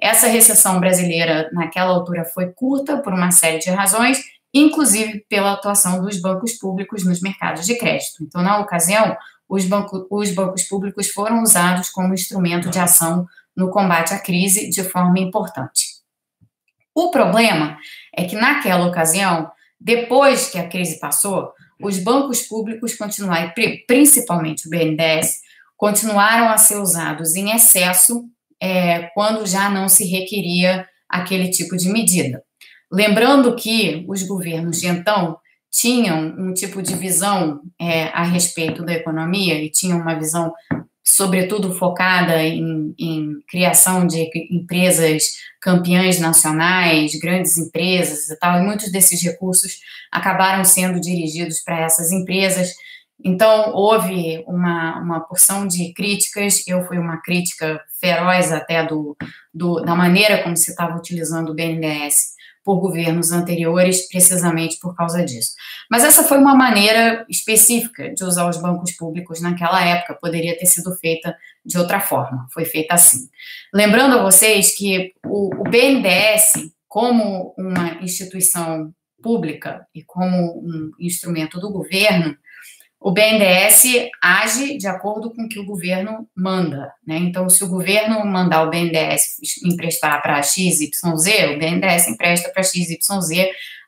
Essa 0.00 0.26
recessão 0.26 0.78
brasileira, 0.78 1.48
naquela 1.52 1.92
altura, 1.92 2.24
foi 2.24 2.52
curta 2.52 2.98
por 2.98 3.12
uma 3.12 3.30
série 3.30 3.58
de 3.58 3.70
razões, 3.70 4.18
inclusive 4.52 5.24
pela 5.28 5.52
atuação 5.52 6.02
dos 6.02 6.20
bancos 6.20 6.52
públicos 6.54 7.04
nos 7.04 7.20
mercados 7.20 7.64
de 7.64 7.76
crédito. 7.76 8.22
Então, 8.22 8.42
na 8.42 8.58
ocasião, 8.58 9.16
os, 9.48 9.64
banco, 9.64 10.06
os 10.10 10.34
bancos 10.34 10.64
públicos 10.64 11.10
foram 11.10 11.42
usados 11.42 11.88
como 11.90 12.14
instrumento 12.14 12.68
de 12.70 12.78
ação 12.78 13.26
no 13.56 13.70
combate 13.70 14.12
à 14.12 14.18
crise 14.18 14.68
de 14.68 14.82
forma 14.84 15.18
importante. 15.18 15.95
O 16.96 17.10
problema 17.10 17.76
é 18.16 18.24
que, 18.24 18.34
naquela 18.34 18.86
ocasião, 18.86 19.50
depois 19.78 20.48
que 20.48 20.56
a 20.56 20.66
crise 20.66 20.98
passou, 20.98 21.52
os 21.78 21.98
bancos 21.98 22.40
públicos 22.40 22.94
continuaram, 22.94 23.52
principalmente 23.86 24.66
o 24.66 24.70
BNDES, 24.70 25.40
continuaram 25.76 26.48
a 26.48 26.56
ser 26.56 26.76
usados 26.76 27.34
em 27.34 27.54
excesso 27.54 28.24
é, 28.58 29.10
quando 29.14 29.46
já 29.46 29.68
não 29.68 29.90
se 29.90 30.06
requeria 30.06 30.88
aquele 31.06 31.50
tipo 31.50 31.76
de 31.76 31.90
medida. 31.90 32.42
Lembrando 32.90 33.54
que 33.54 34.02
os 34.08 34.22
governos 34.22 34.80
de 34.80 34.86
então 34.86 35.36
tinham 35.70 36.34
um 36.38 36.54
tipo 36.54 36.80
de 36.80 36.94
visão 36.94 37.60
é, 37.78 38.04
a 38.04 38.22
respeito 38.22 38.82
da 38.82 38.94
economia 38.94 39.62
e 39.62 39.70
tinham 39.70 40.00
uma 40.00 40.14
visão 40.14 40.50
sobretudo 41.06 41.72
focada 41.72 42.42
em, 42.42 42.94
em, 42.98 43.40
criação 43.48 44.06
de 44.06 44.28
empresas 44.50 45.36
campeãs 45.60 46.18
nacionais, 46.18 47.18
grandes 47.20 47.56
empresas 47.56 48.28
e 48.28 48.36
tal, 48.38 48.58
e 48.58 48.64
muitos 48.64 48.90
desses 48.90 49.22
recursos 49.22 49.78
acabaram 50.10 50.64
sendo 50.64 51.00
dirigidos 51.00 51.60
para 51.60 51.80
essas 51.80 52.10
empresas. 52.10 52.72
Então, 53.24 53.72
houve 53.72 54.44
uma, 54.46 55.00
uma 55.00 55.20
porção 55.20 55.66
de 55.66 55.92
críticas, 55.94 56.66
eu 56.66 56.84
fui 56.84 56.98
uma 56.98 57.22
crítica 57.22 57.80
feroz 58.00 58.52
até 58.52 58.84
do, 58.84 59.16
do 59.54 59.80
da 59.80 59.94
maneira 59.94 60.42
como 60.42 60.56
se 60.56 60.70
estava 60.70 60.96
utilizando 60.96 61.50
o 61.50 61.54
BNDES 61.54 62.36
por 62.66 62.80
governos 62.80 63.30
anteriores, 63.30 64.08
precisamente 64.08 64.76
por 64.80 64.92
causa 64.96 65.24
disso. 65.24 65.52
Mas 65.88 66.02
essa 66.02 66.24
foi 66.24 66.36
uma 66.36 66.56
maneira 66.56 67.24
específica 67.30 68.12
de 68.12 68.24
usar 68.24 68.48
os 68.48 68.60
bancos 68.60 68.90
públicos 68.96 69.40
naquela 69.40 69.80
época, 69.80 70.18
poderia 70.20 70.58
ter 70.58 70.66
sido 70.66 70.92
feita 70.96 71.36
de 71.64 71.78
outra 71.78 72.00
forma, 72.00 72.48
foi 72.52 72.64
feita 72.64 72.94
assim. 72.94 73.28
Lembrando 73.72 74.18
a 74.18 74.22
vocês 74.24 74.76
que 74.76 75.12
o, 75.24 75.54
o 75.60 75.62
BNDES, 75.62 76.72
como 76.88 77.54
uma 77.56 78.02
instituição 78.02 78.92
pública 79.22 79.86
e 79.94 80.02
como 80.02 80.58
um 80.58 80.90
instrumento 80.98 81.60
do 81.60 81.70
governo, 81.70 82.36
o 83.00 83.12
BNDES 83.12 84.10
age 84.20 84.78
de 84.78 84.86
acordo 84.86 85.30
com 85.30 85.42
o 85.42 85.48
que 85.48 85.58
o 85.58 85.64
governo 85.64 86.26
manda, 86.34 86.92
né? 87.06 87.18
Então, 87.18 87.48
se 87.48 87.62
o 87.62 87.68
governo 87.68 88.24
mandar 88.24 88.62
o 88.62 88.70
BNDES 88.70 89.36
emprestar 89.64 90.20
para 90.22 90.42
XYZ, 90.42 91.02
o 91.04 91.58
BNDES 91.58 92.08
empresta 92.08 92.50
para 92.50 92.62
XYZ, 92.62 92.98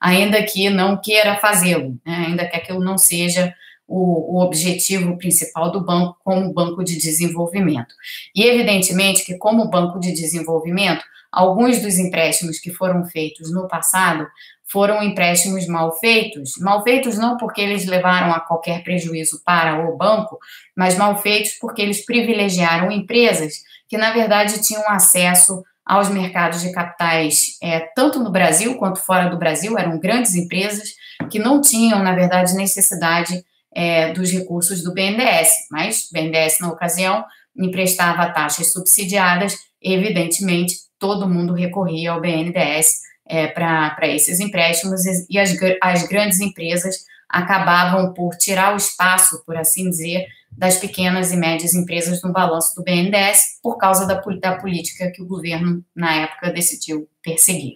ainda 0.00 0.42
que 0.42 0.70
não 0.70 1.00
queira 1.00 1.36
fazê-lo, 1.36 1.98
né? 2.06 2.26
ainda 2.28 2.46
que 2.46 2.56
aquilo 2.56 2.80
não 2.80 2.98
seja 2.98 3.52
o, 3.86 4.36
o, 4.36 4.44
objetivo 4.44 5.16
principal 5.16 5.72
do 5.72 5.84
banco 5.84 6.18
como 6.22 6.52
banco 6.52 6.84
de 6.84 6.98
desenvolvimento. 6.98 7.94
E, 8.34 8.44
evidentemente, 8.44 9.24
que 9.24 9.38
como 9.38 9.70
banco 9.70 9.98
de 9.98 10.12
desenvolvimento, 10.12 11.02
alguns 11.32 11.80
dos 11.80 11.98
empréstimos 11.98 12.58
que 12.58 12.70
foram 12.70 13.06
feitos 13.06 13.50
no 13.50 13.66
passado 13.66 14.28
foram 14.70 15.02
empréstimos 15.02 15.66
mal 15.66 15.92
feitos. 15.98 16.52
Mal 16.60 16.82
feitos 16.82 17.16
não 17.16 17.36
porque 17.36 17.60
eles 17.60 17.86
levaram 17.86 18.32
a 18.32 18.40
qualquer 18.40 18.82
prejuízo 18.82 19.42
para 19.44 19.88
o 19.88 19.96
banco, 19.96 20.38
mas 20.76 20.96
mal 20.96 21.16
feitos 21.18 21.52
porque 21.60 21.82
eles 21.82 22.04
privilegiaram 22.04 22.90
empresas 22.90 23.54
que, 23.88 23.96
na 23.96 24.12
verdade, 24.12 24.60
tinham 24.60 24.88
acesso 24.90 25.64
aos 25.84 26.10
mercados 26.10 26.60
de 26.60 26.70
capitais, 26.70 27.56
é, 27.62 27.80
tanto 27.96 28.20
no 28.20 28.30
Brasil 28.30 28.76
quanto 28.76 28.98
fora 28.98 29.30
do 29.30 29.38
Brasil, 29.38 29.78
eram 29.78 29.98
grandes 29.98 30.34
empresas 30.34 30.90
que 31.30 31.38
não 31.38 31.62
tinham, 31.62 32.02
na 32.02 32.14
verdade, 32.14 32.54
necessidade 32.54 33.42
é, 33.74 34.12
dos 34.12 34.30
recursos 34.30 34.82
do 34.82 34.92
BNDES, 34.92 35.50
mas 35.70 36.04
o 36.04 36.12
BNDES, 36.12 36.58
na 36.60 36.70
ocasião, 36.70 37.24
emprestava 37.56 38.30
taxas 38.30 38.70
subsidiadas, 38.70 39.56
evidentemente, 39.82 40.74
todo 40.98 41.28
mundo 41.28 41.54
recorria 41.54 42.12
ao 42.12 42.20
BNDES 42.20 43.07
é, 43.28 43.46
para 43.46 44.08
esses 44.08 44.40
empréstimos 44.40 45.02
e 45.28 45.38
as, 45.38 45.54
as 45.82 46.08
grandes 46.08 46.40
empresas 46.40 46.96
acabavam 47.28 48.14
por 48.14 48.34
tirar 48.36 48.72
o 48.72 48.76
espaço, 48.76 49.42
por 49.44 49.56
assim 49.56 49.90
dizer, 49.90 50.26
das 50.50 50.78
pequenas 50.78 51.30
e 51.30 51.36
médias 51.36 51.74
empresas 51.74 52.22
no 52.22 52.32
balanço 52.32 52.74
do 52.74 52.82
BNDES 52.82 53.60
por 53.62 53.76
causa 53.76 54.06
da, 54.06 54.14
da 54.14 54.56
política 54.56 55.10
que 55.10 55.22
o 55.22 55.26
governo, 55.26 55.84
na 55.94 56.22
época, 56.22 56.50
decidiu 56.50 57.08
perseguir. 57.22 57.74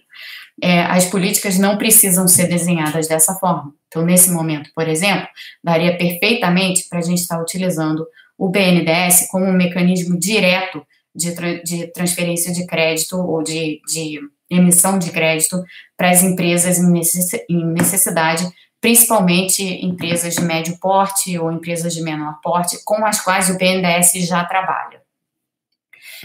É, 0.61 0.81
as 0.81 1.05
políticas 1.05 1.57
não 1.57 1.77
precisam 1.77 2.27
ser 2.27 2.47
desenhadas 2.47 3.07
dessa 3.07 3.35
forma. 3.35 3.73
Então, 3.87 4.03
nesse 4.03 4.31
momento, 4.31 4.69
por 4.75 4.87
exemplo, 4.87 5.27
daria 5.63 5.95
perfeitamente 5.97 6.87
para 6.89 6.99
a 6.99 7.01
gente 7.01 7.21
estar 7.21 7.39
utilizando 7.39 8.05
o 8.37 8.49
BNDES 8.49 9.27
como 9.29 9.45
um 9.45 9.53
mecanismo 9.53 10.19
direto 10.19 10.85
de, 11.15 11.33
de 11.63 11.87
transferência 11.93 12.51
de 12.51 12.65
crédito 12.65 13.17
ou 13.17 13.43
de, 13.43 13.79
de 13.87 14.19
emissão 14.57 14.97
de 14.97 15.11
crédito 15.11 15.63
para 15.97 16.09
as 16.09 16.23
empresas 16.23 16.77
em 16.77 17.65
necessidade, 17.65 18.47
principalmente 18.79 19.63
empresas 19.63 20.35
de 20.35 20.41
médio 20.41 20.77
porte 20.79 21.37
ou 21.37 21.51
empresas 21.51 21.93
de 21.93 22.01
menor 22.01 22.39
porte, 22.41 22.83
com 22.83 23.05
as 23.05 23.21
quais 23.21 23.49
o 23.49 23.57
BNDES 23.57 24.27
já 24.27 24.43
trabalha. 24.43 25.01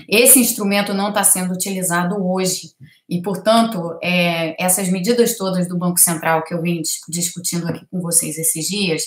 Esse 0.09 0.39
instrumento 0.39 0.95
não 0.95 1.09
está 1.09 1.25
sendo 1.25 1.55
utilizado 1.55 2.17
hoje 2.25 2.73
e, 3.09 3.21
portanto, 3.23 3.99
é, 4.03 4.63
essas 4.63 4.89
medidas 4.89 5.37
todas 5.37 5.67
do 5.67 5.79
Banco 5.79 5.99
Central 5.99 6.45
que 6.45 6.55
eu 6.55 6.61
vim 6.61 6.83
discutindo 7.09 7.67
aqui 7.67 7.87
com 7.91 8.01
vocês 8.01 8.39
esses 8.39 8.67
dias, 8.67 9.05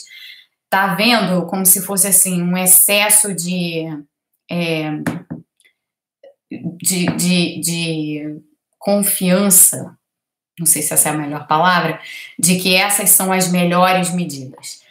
está 0.65 0.95
vendo 0.95 1.45
como 1.45 1.65
se 1.65 1.81
fosse 1.81 2.07
assim 2.07 2.41
um 2.41 2.57
excesso 2.57 3.33
de, 3.33 3.85
é, 4.49 4.91
de, 6.81 7.05
de, 7.17 7.59
de 7.59 8.41
confiança, 8.81 9.95
não 10.59 10.65
sei 10.65 10.81
se 10.81 10.91
essa 10.91 11.09
é 11.09 11.11
a 11.11 11.17
melhor 11.17 11.47
palavra, 11.47 12.01
de 12.37 12.59
que 12.59 12.75
essas 12.75 13.11
são 13.11 13.31
as 13.31 13.47
melhores 13.49 14.11
medidas. 14.11 14.81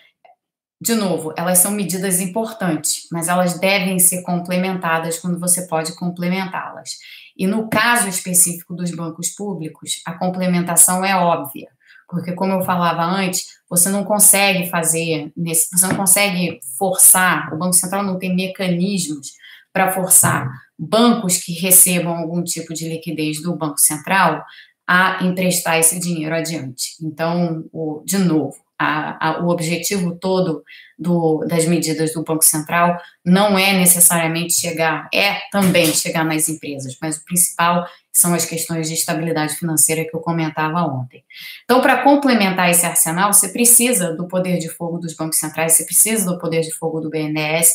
De 0.80 0.94
novo, 0.94 1.34
elas 1.36 1.58
são 1.58 1.72
medidas 1.72 2.20
importantes, 2.20 3.06
mas 3.12 3.28
elas 3.28 3.58
devem 3.58 3.98
ser 3.98 4.22
complementadas 4.22 5.18
quando 5.18 5.38
você 5.38 5.66
pode 5.66 5.94
complementá-las. 5.94 6.98
E 7.36 7.46
no 7.46 7.68
caso 7.68 8.08
específico 8.08 8.74
dos 8.74 8.90
bancos 8.92 9.30
públicos, 9.30 10.00
a 10.06 10.14
complementação 10.14 11.04
é 11.04 11.14
óbvia, 11.14 11.68
porque 12.08 12.32
como 12.32 12.52
eu 12.52 12.62
falava 12.62 13.02
antes, 13.02 13.58
você 13.68 13.88
não 13.90 14.04
consegue 14.04 14.70
fazer, 14.70 15.32
você 15.36 15.86
não 15.86 15.96
consegue 15.96 16.60
forçar, 16.78 17.52
o 17.52 17.58
Banco 17.58 17.74
Central 17.74 18.02
não 18.02 18.18
tem 18.18 18.34
mecanismos 18.34 19.32
para 19.72 19.92
forçar 19.92 20.48
bancos 20.80 21.36
que 21.36 21.52
recebam 21.52 22.16
algum 22.16 22.42
tipo 22.42 22.72
de 22.72 22.88
liquidez 22.88 23.42
do 23.42 23.54
Banco 23.54 23.78
Central 23.78 24.42
a 24.86 25.22
emprestar 25.24 25.78
esse 25.78 26.00
dinheiro 26.00 26.34
adiante. 26.34 26.96
Então, 27.02 27.64
o, 27.70 28.02
de 28.04 28.18
novo, 28.18 28.56
a, 28.80 29.28
a, 29.28 29.44
o 29.44 29.50
objetivo 29.50 30.16
todo 30.18 30.64
do, 30.98 31.44
das 31.46 31.66
medidas 31.66 32.14
do 32.14 32.24
Banco 32.24 32.42
Central 32.42 32.98
não 33.22 33.58
é 33.58 33.74
necessariamente 33.74 34.54
chegar, 34.54 35.06
é 35.12 35.34
também 35.52 35.92
chegar 35.92 36.24
nas 36.24 36.48
empresas, 36.48 36.96
mas 37.00 37.18
o 37.18 37.24
principal 37.26 37.86
são 38.10 38.32
as 38.32 38.46
questões 38.46 38.88
de 38.88 38.94
estabilidade 38.94 39.54
financeira 39.54 40.02
que 40.04 40.16
eu 40.16 40.20
comentava 40.20 40.80
ontem. 40.80 41.22
Então, 41.64 41.82
para 41.82 42.02
complementar 42.02 42.70
esse 42.70 42.86
arsenal, 42.86 43.34
você 43.34 43.50
precisa 43.50 44.16
do 44.16 44.26
poder 44.26 44.58
de 44.58 44.70
fogo 44.70 44.96
dos 44.96 45.14
bancos 45.14 45.38
centrais, 45.38 45.74
você 45.74 45.84
precisa 45.84 46.24
do 46.24 46.38
poder 46.38 46.62
de 46.62 46.72
fogo 46.72 47.00
do 47.00 47.10
BNDES, 47.10 47.68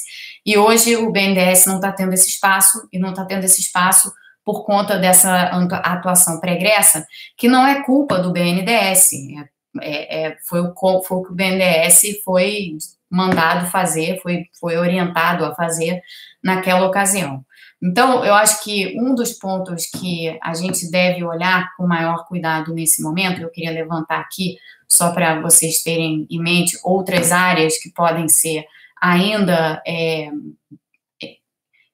e 0.43 0.57
hoje 0.57 0.95
o 0.95 1.11
BNDES 1.11 1.67
não 1.67 1.75
está 1.75 1.91
tendo 1.91 2.13
esse 2.13 2.29
espaço, 2.29 2.87
e 2.91 2.97
não 2.97 3.09
está 3.09 3.23
tendo 3.25 3.43
esse 3.43 3.61
espaço 3.61 4.11
por 4.43 4.65
conta 4.65 4.97
dessa 4.97 5.51
atuação 5.83 6.39
pregressa, 6.39 7.05
que 7.37 7.47
não 7.47 7.65
é 7.65 7.83
culpa 7.83 8.17
do 8.19 8.31
BNDES, 8.31 9.13
é 9.13 9.54
é, 9.81 10.27
é, 10.27 10.37
foi, 10.47 10.61
o, 10.61 10.73
foi 11.03 11.17
o 11.17 11.23
que 11.23 11.31
o 11.31 11.35
BNDES 11.35 12.21
foi 12.23 12.77
mandado 13.09 13.69
fazer, 13.69 14.19
foi, 14.21 14.45
foi 14.59 14.77
orientado 14.77 15.45
a 15.45 15.55
fazer 15.55 16.01
naquela 16.43 16.85
ocasião. 16.85 17.45
Então, 17.81 18.25
eu 18.25 18.33
acho 18.33 18.63
que 18.63 18.97
um 18.99 19.13
dos 19.13 19.33
pontos 19.33 19.85
que 19.87 20.37
a 20.41 20.53
gente 20.53 20.89
deve 20.89 21.23
olhar 21.23 21.71
com 21.75 21.85
maior 21.85 22.25
cuidado 22.25 22.73
nesse 22.73 23.01
momento, 23.01 23.41
eu 23.41 23.49
queria 23.49 23.71
levantar 23.71 24.19
aqui, 24.19 24.57
só 24.87 25.11
para 25.11 25.41
vocês 25.41 25.83
terem 25.83 26.25
em 26.29 26.41
mente 26.41 26.77
outras 26.83 27.31
áreas 27.31 27.77
que 27.77 27.91
podem 27.91 28.27
ser 28.27 28.65
ainda. 29.01 29.81
É, 29.85 30.29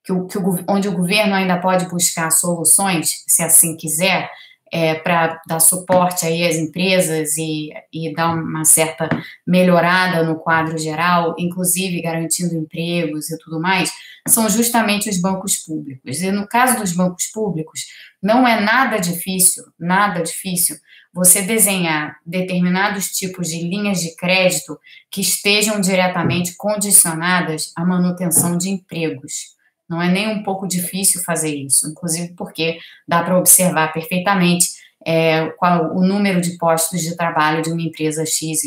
que 0.04 0.12
o, 0.12 0.28
que 0.28 0.38
o, 0.38 0.66
onde 0.68 0.88
o 0.88 0.94
governo 0.94 1.36
ainda 1.36 1.60
pode 1.60 1.88
buscar 1.88 2.32
soluções, 2.32 3.24
se 3.28 3.44
assim 3.44 3.78
quiser, 3.78 4.30
é, 4.72 4.96
para 4.96 5.42
dar 5.46 5.60
suporte 5.60 6.25
aí 6.25 6.48
às 6.48 6.56
empresas 6.56 7.38
e, 7.38 7.72
e 7.92 8.13
dar 8.13 8.34
uma 8.34 8.63
certa 8.63 9.10
melhorada 9.46 10.24
no 10.24 10.38
quadro 10.40 10.78
geral, 10.78 11.36
inclusive 11.38 12.01
garantindo 12.01 12.56
empregos 12.56 13.30
e 13.30 13.38
tudo 13.38 13.60
mais, 13.60 13.92
são 14.28 14.50
justamente 14.50 15.10
os 15.10 15.20
bancos 15.20 15.58
públicos. 15.58 16.22
E 16.22 16.32
no 16.32 16.48
caso 16.48 16.80
dos 16.80 16.94
bancos 16.94 17.25
públicos, 17.28 17.88
não 18.22 18.48
é 18.48 18.62
nada 18.62 18.98
difícil, 18.98 19.63
nada 19.78 20.22
difícil, 20.22 20.78
você 21.13 21.42
desenhar 21.42 22.18
determinados 22.25 23.12
tipos 23.12 23.50
de 23.50 23.62
linhas 23.62 24.00
de 24.00 24.16
crédito 24.16 24.80
que 25.10 25.20
estejam 25.20 25.82
diretamente 25.82 26.56
condicionadas 26.56 27.74
à 27.75 27.84
manutenção 27.84 28.58
de 28.58 28.70
empregos. 28.70 29.60
Não 29.92 30.02
é 30.02 30.10
nem 30.10 30.30
um 30.30 30.42
pouco 30.42 30.66
difícil 30.66 31.22
fazer 31.22 31.54
isso, 31.54 31.86
inclusive 31.90 32.34
porque 32.34 32.80
dá 33.06 33.22
para 33.22 33.38
observar 33.38 33.92
perfeitamente 33.92 34.70
é, 35.06 35.50
qual 35.58 35.94
o 35.94 36.02
número 36.02 36.40
de 36.40 36.58
postos 36.58 37.02
de 37.02 37.18
trabalho 37.18 37.62
de 37.62 37.70
uma 37.70 37.82
empresa 37.82 38.26
XYZ. 38.26 38.64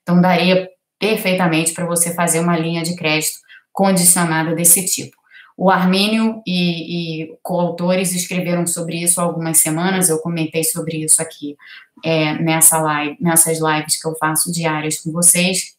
Então, 0.00 0.20
daria 0.20 0.70
perfeitamente 0.96 1.72
para 1.72 1.86
você 1.86 2.14
fazer 2.14 2.38
uma 2.38 2.56
linha 2.56 2.84
de 2.84 2.94
crédito 2.94 3.40
condicionada 3.72 4.54
desse 4.54 4.86
tipo. 4.86 5.16
O 5.56 5.68
Armínio 5.68 6.40
e, 6.46 7.24
e 7.24 7.36
coautores 7.42 8.14
escreveram 8.14 8.64
sobre 8.64 9.02
isso 9.02 9.20
há 9.20 9.24
algumas 9.24 9.58
semanas, 9.58 10.08
eu 10.08 10.20
comentei 10.20 10.62
sobre 10.62 10.98
isso 10.98 11.20
aqui 11.20 11.56
é, 12.04 12.34
nessa 12.34 12.78
live, 12.78 13.16
nessas 13.20 13.58
lives 13.58 14.00
que 14.00 14.06
eu 14.06 14.14
faço 14.14 14.52
diárias 14.52 15.00
com 15.00 15.10
vocês, 15.10 15.74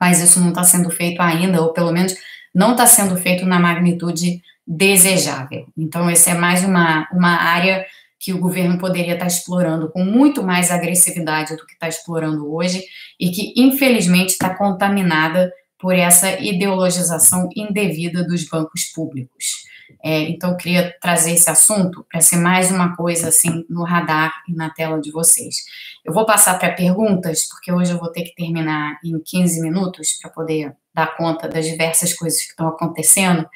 mas 0.00 0.20
isso 0.20 0.40
não 0.40 0.48
está 0.48 0.64
sendo 0.64 0.90
feito 0.90 1.20
ainda, 1.20 1.62
ou 1.62 1.72
pelo 1.72 1.92
menos 1.92 2.14
não 2.54 2.72
está 2.72 2.86
sendo 2.86 3.16
feito 3.16 3.44
na 3.44 3.58
magnitude 3.58 4.40
desejável. 4.66 5.66
Então, 5.76 6.08
essa 6.08 6.30
é 6.30 6.34
mais 6.34 6.64
uma, 6.64 7.08
uma 7.12 7.36
área 7.42 7.84
que 8.18 8.32
o 8.32 8.38
governo 8.38 8.78
poderia 8.78 9.12
estar 9.12 9.26
tá 9.26 9.30
explorando 9.30 9.90
com 9.90 10.04
muito 10.04 10.42
mais 10.42 10.70
agressividade 10.70 11.56
do 11.56 11.66
que 11.66 11.74
está 11.74 11.88
explorando 11.88 12.50
hoje 12.54 12.82
e 13.20 13.30
que, 13.30 13.52
infelizmente, 13.56 14.30
está 14.30 14.54
contaminada 14.54 15.52
por 15.78 15.94
essa 15.94 16.40
ideologização 16.40 17.48
indevida 17.54 18.24
dos 18.26 18.48
bancos 18.48 18.84
públicos. 18.94 19.64
É, 20.02 20.20
então, 20.22 20.50
eu 20.50 20.56
queria 20.56 20.96
trazer 21.00 21.32
esse 21.32 21.48
assunto 21.48 22.06
para 22.10 22.20
ser 22.20 22.36
mais 22.36 22.70
uma 22.70 22.96
coisa 22.96 23.28
assim 23.28 23.64
no 23.68 23.84
radar 23.84 24.32
e 24.48 24.54
na 24.54 24.70
tela 24.70 25.00
de 25.00 25.10
vocês. 25.10 25.56
Eu 26.04 26.12
vou 26.12 26.26
passar 26.26 26.58
para 26.58 26.72
perguntas, 26.72 27.48
porque 27.48 27.72
hoje 27.72 27.92
eu 27.92 27.98
vou 27.98 28.10
ter 28.10 28.22
que 28.22 28.34
terminar 28.34 28.98
em 29.04 29.18
15 29.18 29.60
minutos 29.60 30.18
para 30.20 30.30
poder 30.30 30.74
dar 30.94 31.16
conta 31.16 31.48
das 31.48 31.66
diversas 31.66 32.12
coisas 32.12 32.40
que 32.42 32.50
estão 32.50 32.68
acontecendo. 32.68 33.48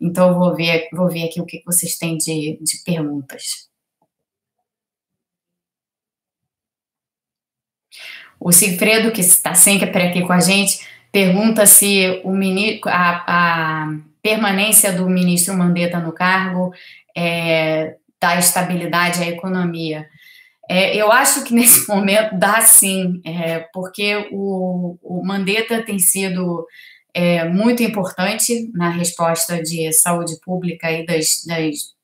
Então, 0.00 0.28
eu 0.28 0.38
vou 0.38 0.54
ver, 0.54 0.88
vou 0.92 1.08
ver 1.08 1.24
aqui 1.24 1.40
o 1.40 1.46
que 1.46 1.62
vocês 1.64 1.96
têm 1.96 2.16
de, 2.16 2.58
de 2.62 2.82
perguntas. 2.84 3.68
O 8.38 8.52
Sigfredo, 8.52 9.10
que 9.10 9.20
está 9.20 9.54
sempre 9.54 9.90
aqui 9.90 10.22
com 10.22 10.32
a 10.32 10.40
gente, 10.40 10.86
pergunta 11.10 11.66
se 11.66 12.20
o 12.24 12.32
a, 12.84 13.24
a 13.26 13.98
permanência 14.26 14.92
do 14.92 15.08
ministro 15.08 15.56
Mandetta 15.56 16.00
no 16.00 16.10
cargo 16.10 16.72
é, 17.16 17.94
dá 18.20 18.36
estabilidade 18.36 19.22
à 19.22 19.28
economia. 19.28 20.08
É, 20.68 20.96
eu 20.96 21.12
acho 21.12 21.44
que 21.44 21.54
nesse 21.54 21.86
momento 21.88 22.36
dá 22.36 22.60
sim, 22.60 23.22
é, 23.24 23.60
porque 23.72 24.28
o, 24.32 24.98
o 25.00 25.24
Mandetta 25.24 25.80
tem 25.84 26.00
sido 26.00 26.66
é, 27.14 27.44
muito 27.44 27.84
importante 27.84 28.68
na 28.74 28.90
resposta 28.90 29.62
de 29.62 29.92
saúde 29.92 30.34
pública 30.44 30.90
e 30.90 31.06
das, 31.06 31.44
das 31.46 31.94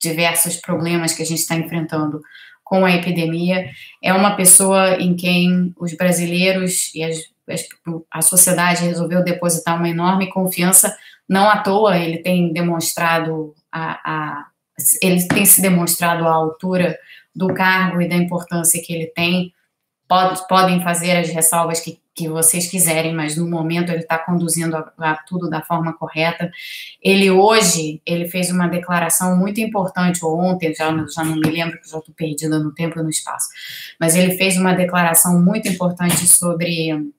diversos 0.00 0.56
problemas 0.56 1.12
que 1.12 1.22
a 1.22 1.26
gente 1.26 1.40
está 1.40 1.56
enfrentando 1.56 2.22
com 2.64 2.86
a 2.86 2.90
epidemia. 2.90 3.68
É 4.02 4.14
uma 4.14 4.34
pessoa 4.34 4.94
em 4.94 5.14
quem 5.14 5.74
os 5.78 5.94
brasileiros 5.94 6.90
e 6.94 7.04
as, 7.04 7.18
a 8.10 8.22
sociedade 8.22 8.82
resolveu 8.82 9.22
depositar 9.22 9.76
uma 9.76 9.90
enorme 9.90 10.30
confiança. 10.30 10.96
Não 11.28 11.48
à 11.48 11.58
toa, 11.58 11.96
ele 11.98 12.18
tem 12.18 12.52
demonstrado 12.52 13.54
a, 13.72 14.00
a 14.04 14.46
ele 15.02 15.26
tem 15.26 15.46
se 15.46 15.62
demonstrado 15.62 16.26
à 16.26 16.32
altura 16.32 16.98
do 17.34 17.52
cargo 17.54 18.00
e 18.00 18.08
da 18.08 18.14
importância 18.14 18.82
que 18.84 18.92
ele 18.92 19.06
tem. 19.06 19.52
Pode, 20.06 20.46
podem 20.46 20.82
fazer 20.82 21.16
as 21.16 21.28
ressalvas 21.30 21.80
que 21.80 21.98
que 22.16 22.28
vocês 22.28 22.66
quiserem, 22.68 23.14
mas 23.14 23.36
no 23.36 23.46
momento 23.46 23.90
ele 23.90 24.00
está 24.00 24.18
conduzindo 24.18 24.74
a, 24.74 24.90
a 24.98 25.16
tudo 25.16 25.50
da 25.50 25.60
forma 25.60 25.92
correta. 25.92 26.50
Ele 27.02 27.30
hoje, 27.30 28.00
ele 28.06 28.26
fez 28.26 28.50
uma 28.50 28.66
declaração 28.66 29.36
muito 29.36 29.60
importante, 29.60 30.24
ou 30.24 30.40
ontem, 30.40 30.74
já, 30.74 30.86
já 31.14 31.22
não 31.22 31.36
me 31.36 31.50
lembro, 31.50 31.78
que 31.78 31.88
já 31.88 31.98
estou 31.98 32.14
perdida 32.14 32.58
no 32.58 32.72
tempo 32.72 32.98
e 32.98 33.02
no 33.02 33.10
espaço, 33.10 33.48
mas 34.00 34.16
ele 34.16 34.34
fez 34.38 34.56
uma 34.56 34.72
declaração 34.72 35.40
muito 35.42 35.68
importante 35.68 36.26
sobre 36.26 37.12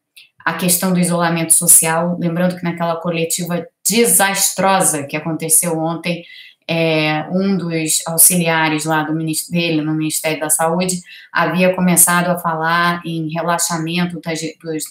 a 0.47 0.53
questão 0.53 0.93
do 0.93 0.99
isolamento 0.99 1.53
social, 1.53 2.17
lembrando 2.17 2.55
que 2.55 2.63
naquela 2.63 2.95
coletiva 2.95 3.67
desastrosa 3.85 5.03
que 5.03 5.17
aconteceu 5.17 5.77
ontem, 5.77 6.23
é, 6.65 7.27
um 7.29 7.57
dos 7.57 8.01
auxiliares 8.07 8.85
lá 8.85 9.03
do 9.03 9.13
dele 9.51 9.81
no 9.81 9.93
Ministério 9.93 10.39
da 10.39 10.49
Saúde 10.49 11.01
havia 11.33 11.75
começado 11.75 12.29
a 12.29 12.39
falar 12.39 13.01
em 13.05 13.29
relaxamento 13.29 14.21
das, 14.21 14.39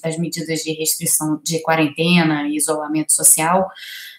das 0.02 0.18
medidas 0.18 0.60
de 0.60 0.72
restrição 0.72 1.40
de 1.42 1.62
quarentena 1.62 2.46
e 2.46 2.56
isolamento 2.56 3.14
social. 3.14 3.66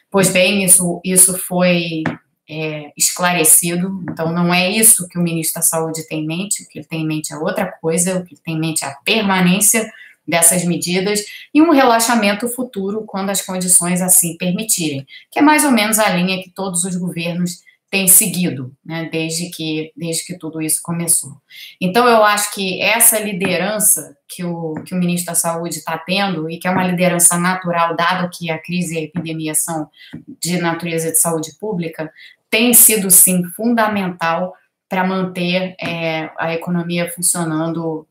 Pois 0.10 0.32
bem, 0.32 0.64
isso, 0.64 1.00
isso 1.06 1.38
foi 1.38 2.02
é, 2.50 2.92
esclarecido, 2.98 4.04
então 4.10 4.34
não 4.34 4.52
é 4.52 4.72
isso 4.72 5.08
que 5.08 5.20
o 5.20 5.22
ministro 5.22 5.62
da 5.62 5.68
Saúde 5.68 6.08
tem 6.08 6.24
em 6.24 6.26
mente, 6.26 6.64
o 6.64 6.68
que 6.68 6.80
ele 6.80 6.88
tem 6.88 7.04
em 7.04 7.08
mente 7.08 7.32
é 7.32 7.38
outra 7.38 7.72
coisa, 7.80 8.18
o 8.18 8.26
que 8.26 8.34
ele 8.34 8.42
tem 8.44 8.56
em 8.56 8.60
mente 8.60 8.84
é 8.84 8.88
a 8.88 8.96
permanência 9.06 9.88
dessas 10.28 10.64
medidas 10.66 11.24
e 11.54 11.62
um 11.62 11.72
relaxamento 11.72 12.48
futuro 12.50 13.04
quando 13.06 13.30
as 13.30 13.42
condições 13.42 14.02
assim 14.02 14.38
permitirem, 14.38 15.06
que 15.32 15.40
é 15.40 15.42
mais 15.42 15.64
ou 15.64 15.72
menos 15.72 15.98
a 16.00 16.10
linha 16.10 16.42
que 16.44 16.50
todos 16.50 16.84
os 16.84 16.96
governos 16.96 17.66
têm 17.90 18.08
seguido, 18.08 18.76
né, 18.86 19.08
desde 19.10 19.50
que 19.50 19.94
desde 19.96 20.26
que 20.26 20.38
tudo 20.38 20.62
isso 20.62 20.82
começou. 20.84 21.38
Então 21.80 22.06
eu 22.08 22.24
acho 22.24 22.54
que 22.54 22.82
essa 22.82 23.18
liderança 23.18 24.18
que 24.28 24.44
o 24.44 24.74
que 24.86 24.94
o 24.94 24.98
ministro 24.98 25.28
da 25.28 25.36
Saúde 25.36 25.78
está 25.78 25.98
tendo 25.98 26.50
e 26.50 26.60
que 26.60 26.68
é 26.68 26.72
uma 26.72 26.84
liderança 26.84 27.38
natural, 27.38 27.96
dado 27.96 28.30
que 28.30 28.52
a 28.52 28.62
crise 28.62 28.96
e 28.96 28.98
a 28.98 29.02
epidemia 29.04 29.56
são 29.56 29.90
de 30.42 30.60
natureza 30.60 31.12
de 31.12 31.18
saúde 31.18 31.58
pública, 31.58 32.12
tem 32.50 32.74
sido 32.74 33.10
sim 33.10 33.44
fundamental 33.56 34.54
para 34.90 35.06
manter 35.06 35.76
é, 35.80 36.30
a 36.38 36.54
economia 36.54 37.10
funcionando 37.12 38.08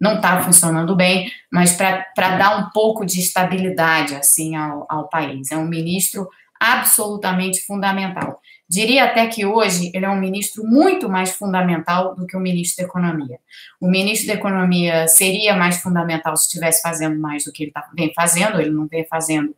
não 0.00 0.16
está 0.16 0.42
funcionando 0.42 0.94
bem, 0.94 1.30
mas 1.50 1.72
para 1.72 2.36
dar 2.36 2.58
um 2.58 2.70
pouco 2.70 3.04
de 3.04 3.18
estabilidade 3.20 4.14
assim 4.14 4.54
ao, 4.54 4.86
ao 4.88 5.08
país. 5.08 5.50
É 5.50 5.56
um 5.56 5.66
ministro 5.66 6.28
absolutamente 6.60 7.64
fundamental. 7.64 8.40
Diria 8.68 9.04
até 9.04 9.26
que 9.26 9.46
hoje 9.46 9.90
ele 9.94 10.04
é 10.04 10.10
um 10.10 10.20
ministro 10.20 10.64
muito 10.64 11.08
mais 11.08 11.32
fundamental 11.32 12.14
do 12.14 12.26
que 12.26 12.36
o 12.36 12.40
ministro 12.40 12.82
da 12.82 12.88
Economia. 12.88 13.38
O 13.80 13.88
ministro 13.88 14.28
da 14.28 14.34
Economia 14.34 15.08
seria 15.08 15.56
mais 15.56 15.80
fundamental 15.80 16.36
se 16.36 16.44
estivesse 16.44 16.82
fazendo 16.82 17.18
mais 17.18 17.44
do 17.44 17.52
que 17.52 17.64
ele 17.64 17.72
tá, 17.72 17.88
vem 17.96 18.12
fazendo, 18.12 18.60
ele 18.60 18.70
não 18.70 18.86
vem 18.86 19.06
fazendo 19.06 19.54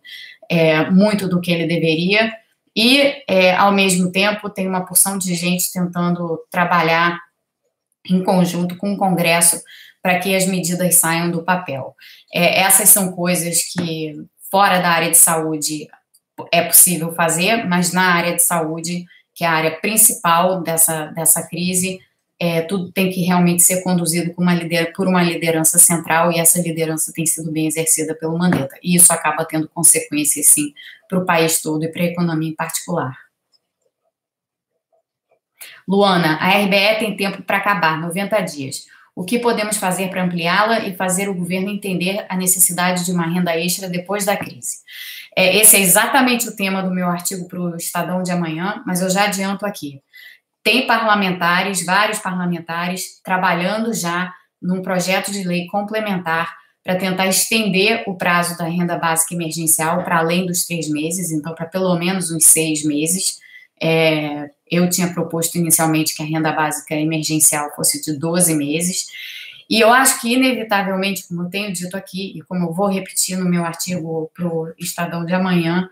é, 0.49 0.89
muito 0.91 1.29
do 1.29 1.41
que 1.41 1.51
ele 1.51 1.67
deveria, 1.67 2.33
e, 2.75 3.23
é, 3.27 3.55
ao 3.55 3.73
mesmo 3.73 4.13
tempo, 4.13 4.49
tem 4.49 4.69
uma 4.69 4.85
porção 4.85 5.19
de 5.19 5.35
gente 5.35 5.73
tentando 5.73 6.41
trabalhar 6.51 7.21
em 8.09 8.23
conjunto 8.23 8.77
com 8.77 8.93
o 8.93 8.97
Congresso 8.97 9.61
para 10.03 10.19
que 10.19 10.35
as 10.35 10.47
medidas 10.47 10.97
saiam 10.97 11.31
do 11.31 11.43
papel. 11.43 11.95
É, 12.33 12.61
essas 12.61 12.89
são 12.89 13.13
coisas 13.13 13.63
que, 13.73 14.15
fora 14.51 14.79
da 14.79 14.89
área 14.89 15.11
de 15.11 15.17
saúde, 15.17 15.89
é 16.53 16.63
possível 16.63 17.13
fazer, 17.13 17.67
mas 17.67 17.93
na 17.93 18.15
área 18.15 18.35
de 18.35 18.43
saúde, 18.43 19.05
que 19.35 19.45
é 19.45 19.47
a 19.47 19.53
área 19.53 19.81
principal 19.81 20.63
dessa, 20.63 21.07
dessa 21.07 21.47
crise, 21.47 22.01
é, 22.43 22.63
tudo 22.63 22.91
tem 22.91 23.11
que 23.11 23.21
realmente 23.21 23.63
ser 23.63 23.83
conduzido 23.83 24.33
uma 24.39 24.55
lider, 24.55 24.95
por 24.95 25.07
uma 25.07 25.23
liderança 25.23 25.79
central, 25.79 26.33
e 26.33 26.39
essa 26.39 26.59
liderança 26.59 27.13
tem 27.15 27.27
sido 27.27 27.53
bem 27.53 27.67
exercida 27.67 28.15
pelo 28.15 28.39
Mandetta. 28.39 28.77
E 28.83 28.97
isso 28.97 29.13
acaba 29.13 29.45
tendo 29.45 29.69
consequências, 29.69 30.47
sim, 30.47 30.73
para 31.07 31.19
o 31.19 31.27
país 31.27 31.61
todo 31.61 31.85
e 31.85 31.89
para 31.89 32.03
a 32.03 32.07
economia 32.07 32.49
em 32.49 32.55
particular. 32.55 33.15
Luana, 35.87 36.37
a 36.37 36.57
RBE 36.59 36.99
tem 36.99 37.17
tempo 37.17 37.43
para 37.43 37.59
acabar, 37.59 38.01
90 38.01 38.41
dias. 38.41 38.87
O 39.21 39.23
que 39.23 39.39
podemos 39.39 39.77
fazer 39.77 40.09
para 40.09 40.25
ampliá-la 40.25 40.79
e 40.79 40.97
fazer 40.97 41.29
o 41.29 41.35
governo 41.35 41.69
entender 41.69 42.25
a 42.27 42.35
necessidade 42.35 43.05
de 43.05 43.13
uma 43.13 43.27
renda 43.27 43.55
extra 43.55 43.87
depois 43.87 44.25
da 44.25 44.35
crise? 44.35 44.79
É, 45.37 45.59
esse 45.59 45.77
é 45.77 45.81
exatamente 45.81 46.49
o 46.49 46.57
tema 46.57 46.83
do 46.83 46.91
meu 46.91 47.07
artigo 47.07 47.47
para 47.47 47.61
o 47.61 47.77
Estadão 47.77 48.23
de 48.23 48.33
amanhã, 48.33 48.83
mas 48.87 49.03
eu 49.03 49.11
já 49.11 49.25
adianto 49.25 49.67
aqui. 49.67 50.01
Tem 50.63 50.87
parlamentares, 50.87 51.85
vários 51.85 52.19
parlamentares, 52.19 53.21
trabalhando 53.23 53.93
já 53.93 54.33
num 54.61 54.81
projeto 54.81 55.31
de 55.31 55.47
lei 55.47 55.67
complementar 55.67 56.57
para 56.83 56.97
tentar 56.97 57.27
estender 57.27 58.03
o 58.07 58.17
prazo 58.17 58.57
da 58.57 58.65
renda 58.65 58.97
básica 58.97 59.35
emergencial 59.35 60.03
para 60.03 60.17
além 60.17 60.47
dos 60.47 60.65
três 60.65 60.89
meses, 60.89 61.31
então 61.31 61.55
para 61.55 61.67
pelo 61.67 61.95
menos 61.99 62.31
uns 62.31 62.47
seis 62.47 62.83
meses. 62.83 63.39
É, 63.83 64.49
eu 64.71 64.89
tinha 64.89 65.13
proposto 65.13 65.57
inicialmente 65.57 66.15
que 66.15 66.23
a 66.23 66.27
renda 66.27 66.53
básica 66.53 66.95
emergencial 66.95 67.75
fosse 67.75 68.01
de 68.01 68.19
12 68.19 68.55
meses. 68.55 69.07
E 69.69 69.81
eu 69.81 69.93
acho 69.93 70.21
que, 70.21 70.33
inevitavelmente, 70.33 71.27
como 71.29 71.43
eu 71.43 71.51
tenho 71.51 71.73
dito 71.73 71.97
aqui, 71.97 72.33
e 72.37 72.43
como 72.43 72.67
eu 72.67 72.73
vou 72.73 72.89
repetir 72.89 73.39
no 73.39 73.49
meu 73.49 73.65
artigo 73.65 74.31
para 74.35 74.47
o 74.47 74.73
Estadão 74.79 75.25
de 75.25 75.33
amanhã, 75.33 75.89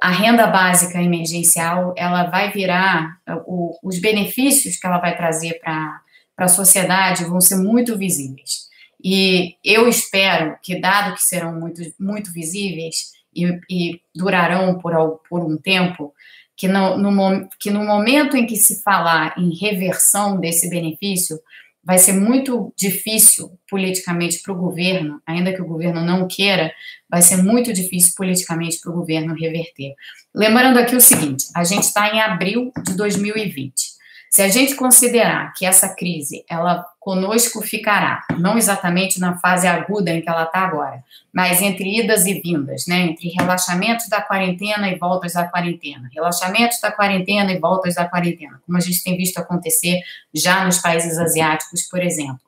a 0.00 0.10
renda 0.10 0.46
básica 0.48 1.00
emergencial 1.00 1.94
ela 1.96 2.24
vai 2.24 2.50
virar, 2.50 3.18
o, 3.46 3.78
os 3.82 4.00
benefícios 4.00 4.76
que 4.76 4.86
ela 4.86 4.98
vai 4.98 5.16
trazer 5.16 5.60
para 5.60 6.00
a 6.36 6.48
sociedade 6.48 7.24
vão 7.24 7.40
ser 7.40 7.56
muito 7.56 7.96
visíveis. 7.96 8.68
E 9.02 9.56
eu 9.64 9.88
espero 9.88 10.56
que, 10.62 10.80
dado 10.80 11.14
que 11.14 11.22
serão 11.22 11.58
muito, 11.58 11.80
muito 11.98 12.32
visíveis 12.32 13.12
e, 13.34 13.60
e 13.70 14.00
durarão 14.14 14.78
por, 14.78 15.20
por 15.28 15.40
um 15.40 15.56
tempo, 15.56 16.12
que 16.56 16.68
no, 16.68 16.96
no, 16.98 17.48
que 17.58 17.70
no 17.70 17.84
momento 17.84 18.36
em 18.36 18.46
que 18.46 18.56
se 18.56 18.82
falar 18.82 19.34
em 19.38 19.56
reversão 19.56 20.38
desse 20.38 20.68
benefício, 20.68 21.38
vai 21.84 21.98
ser 21.98 22.12
muito 22.12 22.72
difícil 22.76 23.58
politicamente 23.68 24.40
para 24.40 24.52
o 24.52 24.56
governo, 24.56 25.20
ainda 25.26 25.52
que 25.52 25.60
o 25.60 25.66
governo 25.66 26.00
não 26.00 26.28
queira, 26.28 26.72
vai 27.10 27.20
ser 27.20 27.38
muito 27.42 27.72
difícil 27.72 28.12
politicamente 28.16 28.78
para 28.80 28.92
o 28.92 28.94
governo 28.94 29.34
reverter. 29.34 29.94
Lembrando 30.34 30.78
aqui 30.78 30.94
o 30.94 31.00
seguinte: 31.00 31.46
a 31.54 31.64
gente 31.64 31.84
está 31.84 32.14
em 32.14 32.20
abril 32.20 32.70
de 32.84 32.94
2020. 32.96 33.91
Se 34.34 34.40
a 34.40 34.48
gente 34.48 34.74
considerar 34.74 35.52
que 35.52 35.66
essa 35.66 35.90
crise, 35.90 36.42
ela 36.48 36.86
conosco 36.98 37.60
ficará, 37.60 38.24
não 38.38 38.56
exatamente 38.56 39.20
na 39.20 39.36
fase 39.36 39.66
aguda 39.66 40.10
em 40.10 40.22
que 40.22 40.28
ela 40.28 40.44
está 40.44 40.60
agora, 40.60 41.04
mas 41.30 41.60
entre 41.60 42.00
idas 42.00 42.24
e 42.24 42.40
vindas, 42.40 42.86
né, 42.86 43.00
entre 43.00 43.28
relaxamentos 43.28 44.08
da 44.08 44.22
quarentena 44.22 44.88
e 44.88 44.98
voltas 44.98 45.34
da 45.34 45.46
quarentena, 45.46 46.08
relaxamentos 46.14 46.80
da 46.80 46.90
quarentena 46.90 47.52
e 47.52 47.58
voltas 47.58 47.96
da 47.96 48.08
quarentena, 48.08 48.58
como 48.64 48.78
a 48.78 48.80
gente 48.80 49.04
tem 49.04 49.18
visto 49.18 49.36
acontecer 49.36 50.00
já 50.32 50.64
nos 50.64 50.78
países 50.78 51.18
asiáticos, 51.18 51.82
por 51.82 52.00
exemplo. 52.00 52.40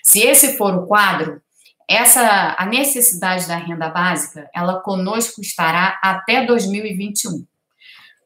Se 0.00 0.20
esse 0.20 0.56
for 0.56 0.72
o 0.76 0.86
quadro, 0.86 1.42
essa 1.88 2.54
a 2.56 2.64
necessidade 2.66 3.48
da 3.48 3.56
renda 3.56 3.88
básica, 3.88 4.48
ela 4.54 4.78
conosco 4.78 5.40
estará 5.40 5.98
até 6.04 6.46
2021. 6.46 7.44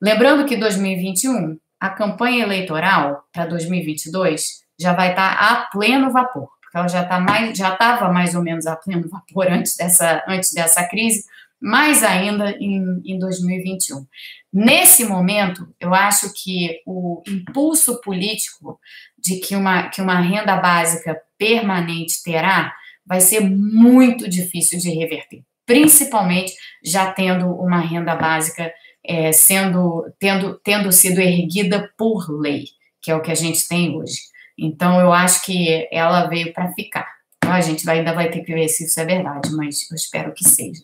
Lembrando 0.02 0.44
que 0.44 0.54
2021, 0.54 1.58
a 1.80 1.90
campanha 1.90 2.42
eleitoral 2.42 3.24
para 3.32 3.46
2022 3.46 4.64
já 4.78 4.92
vai 4.92 5.10
estar 5.10 5.36
tá 5.36 5.50
a 5.50 5.56
pleno 5.66 6.10
vapor, 6.10 6.48
porque 6.60 6.76
ela 6.76 6.88
já 6.88 7.02
está 7.02 7.20
mais, 7.20 7.56
já 7.56 7.72
estava 7.72 8.12
mais 8.12 8.34
ou 8.34 8.42
menos 8.42 8.66
a 8.66 8.76
pleno 8.76 9.08
vapor 9.08 9.46
antes 9.50 9.76
dessa, 9.76 10.24
antes 10.28 10.52
dessa 10.52 10.86
crise, 10.88 11.24
mais 11.60 12.02
ainda 12.02 12.50
em, 12.60 13.00
em 13.04 13.18
2021. 13.18 14.06
Nesse 14.52 15.04
momento, 15.04 15.68
eu 15.80 15.94
acho 15.94 16.32
que 16.32 16.80
o 16.86 17.22
impulso 17.26 18.00
político 18.00 18.78
de 19.18 19.36
que 19.40 19.56
uma, 19.56 19.88
que 19.88 20.00
uma 20.00 20.20
renda 20.20 20.56
básica 20.56 21.20
permanente 21.38 22.22
terá 22.22 22.74
vai 23.04 23.20
ser 23.20 23.40
muito 23.40 24.28
difícil 24.28 24.78
de 24.78 24.90
reverter, 24.90 25.42
principalmente 25.64 26.52
já 26.82 27.10
tendo 27.12 27.46
uma 27.50 27.80
renda 27.80 28.14
básica 28.14 28.72
é, 29.06 29.32
sendo 29.32 30.04
tendo, 30.18 30.58
tendo 30.62 30.92
sido 30.92 31.20
erguida 31.20 31.90
por 31.96 32.28
lei, 32.30 32.64
que 33.02 33.10
é 33.10 33.14
o 33.14 33.22
que 33.22 33.30
a 33.30 33.36
gente 33.36 33.66
tem 33.68 33.96
hoje. 33.96 34.20
Então, 34.58 35.00
eu 35.00 35.12
acho 35.12 35.44
que 35.44 35.88
ela 35.92 36.26
veio 36.26 36.52
para 36.52 36.72
ficar. 36.72 37.06
A 37.42 37.60
gente 37.60 37.84
vai, 37.84 37.98
ainda 37.98 38.12
vai 38.12 38.30
ter 38.30 38.42
que 38.42 38.52
ver 38.52 38.68
se 38.68 38.84
isso 38.84 38.98
é 39.00 39.04
verdade, 39.04 39.50
mas 39.54 39.88
eu 39.90 39.94
espero 39.94 40.32
que 40.34 40.44
seja. 40.44 40.82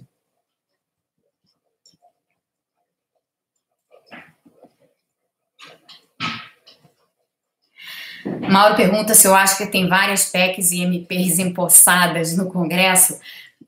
Mauro 8.50 8.76
pergunta 8.76 9.14
se 9.14 9.26
eu 9.26 9.34
acho 9.34 9.56
que 9.58 9.66
tem 9.66 9.88
várias 9.88 10.30
PECs 10.30 10.70
e 10.72 10.82
MPs 10.82 11.38
empossadas 11.38 12.36
no 12.36 12.50
Congresso. 12.50 13.18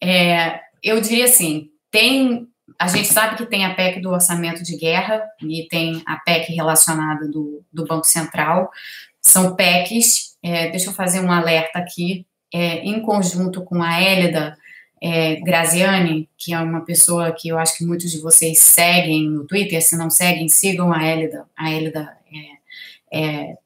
É, 0.00 0.60
eu 0.82 1.00
diria 1.00 1.24
assim, 1.24 1.70
tem. 1.90 2.46
A 2.78 2.88
gente 2.88 3.08
sabe 3.08 3.36
que 3.36 3.46
tem 3.46 3.64
a 3.64 3.74
PEC 3.74 4.00
do 4.00 4.10
orçamento 4.10 4.62
de 4.62 4.76
guerra 4.76 5.22
e 5.42 5.66
tem 5.68 6.02
a 6.06 6.16
PEC 6.16 6.52
relacionada 6.52 7.28
do, 7.28 7.62
do 7.72 7.84
Banco 7.84 8.06
Central. 8.06 8.70
São 9.20 9.54
PECs, 9.54 10.36
é, 10.42 10.70
deixa 10.70 10.90
eu 10.90 10.94
fazer 10.94 11.20
um 11.20 11.30
alerta 11.30 11.78
aqui, 11.78 12.26
é, 12.52 12.78
em 12.78 13.00
conjunto 13.00 13.62
com 13.62 13.82
a 13.82 14.00
Hélida 14.00 14.56
é, 15.02 15.36
Graziani, 15.36 16.28
que 16.36 16.52
é 16.54 16.58
uma 16.58 16.84
pessoa 16.84 17.32
que 17.32 17.48
eu 17.48 17.58
acho 17.58 17.76
que 17.76 17.84
muitos 17.84 18.10
de 18.10 18.20
vocês 18.20 18.58
seguem 18.58 19.28
no 19.28 19.46
Twitter, 19.46 19.82
se 19.82 19.96
não 19.96 20.08
seguem, 20.08 20.48
sigam 20.48 20.92
a 20.92 21.04
Hélida. 21.04 21.46
A 21.56 21.70
Hélida 21.70 22.16
é, 23.12 23.20
é 23.20 23.56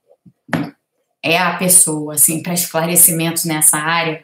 é 1.23 1.37
a 1.37 1.57
pessoa, 1.57 2.15
assim, 2.15 2.43
para 2.43 2.55
esclarecimentos 2.55 3.45
nessa 3.45 3.77
área, 3.77 4.23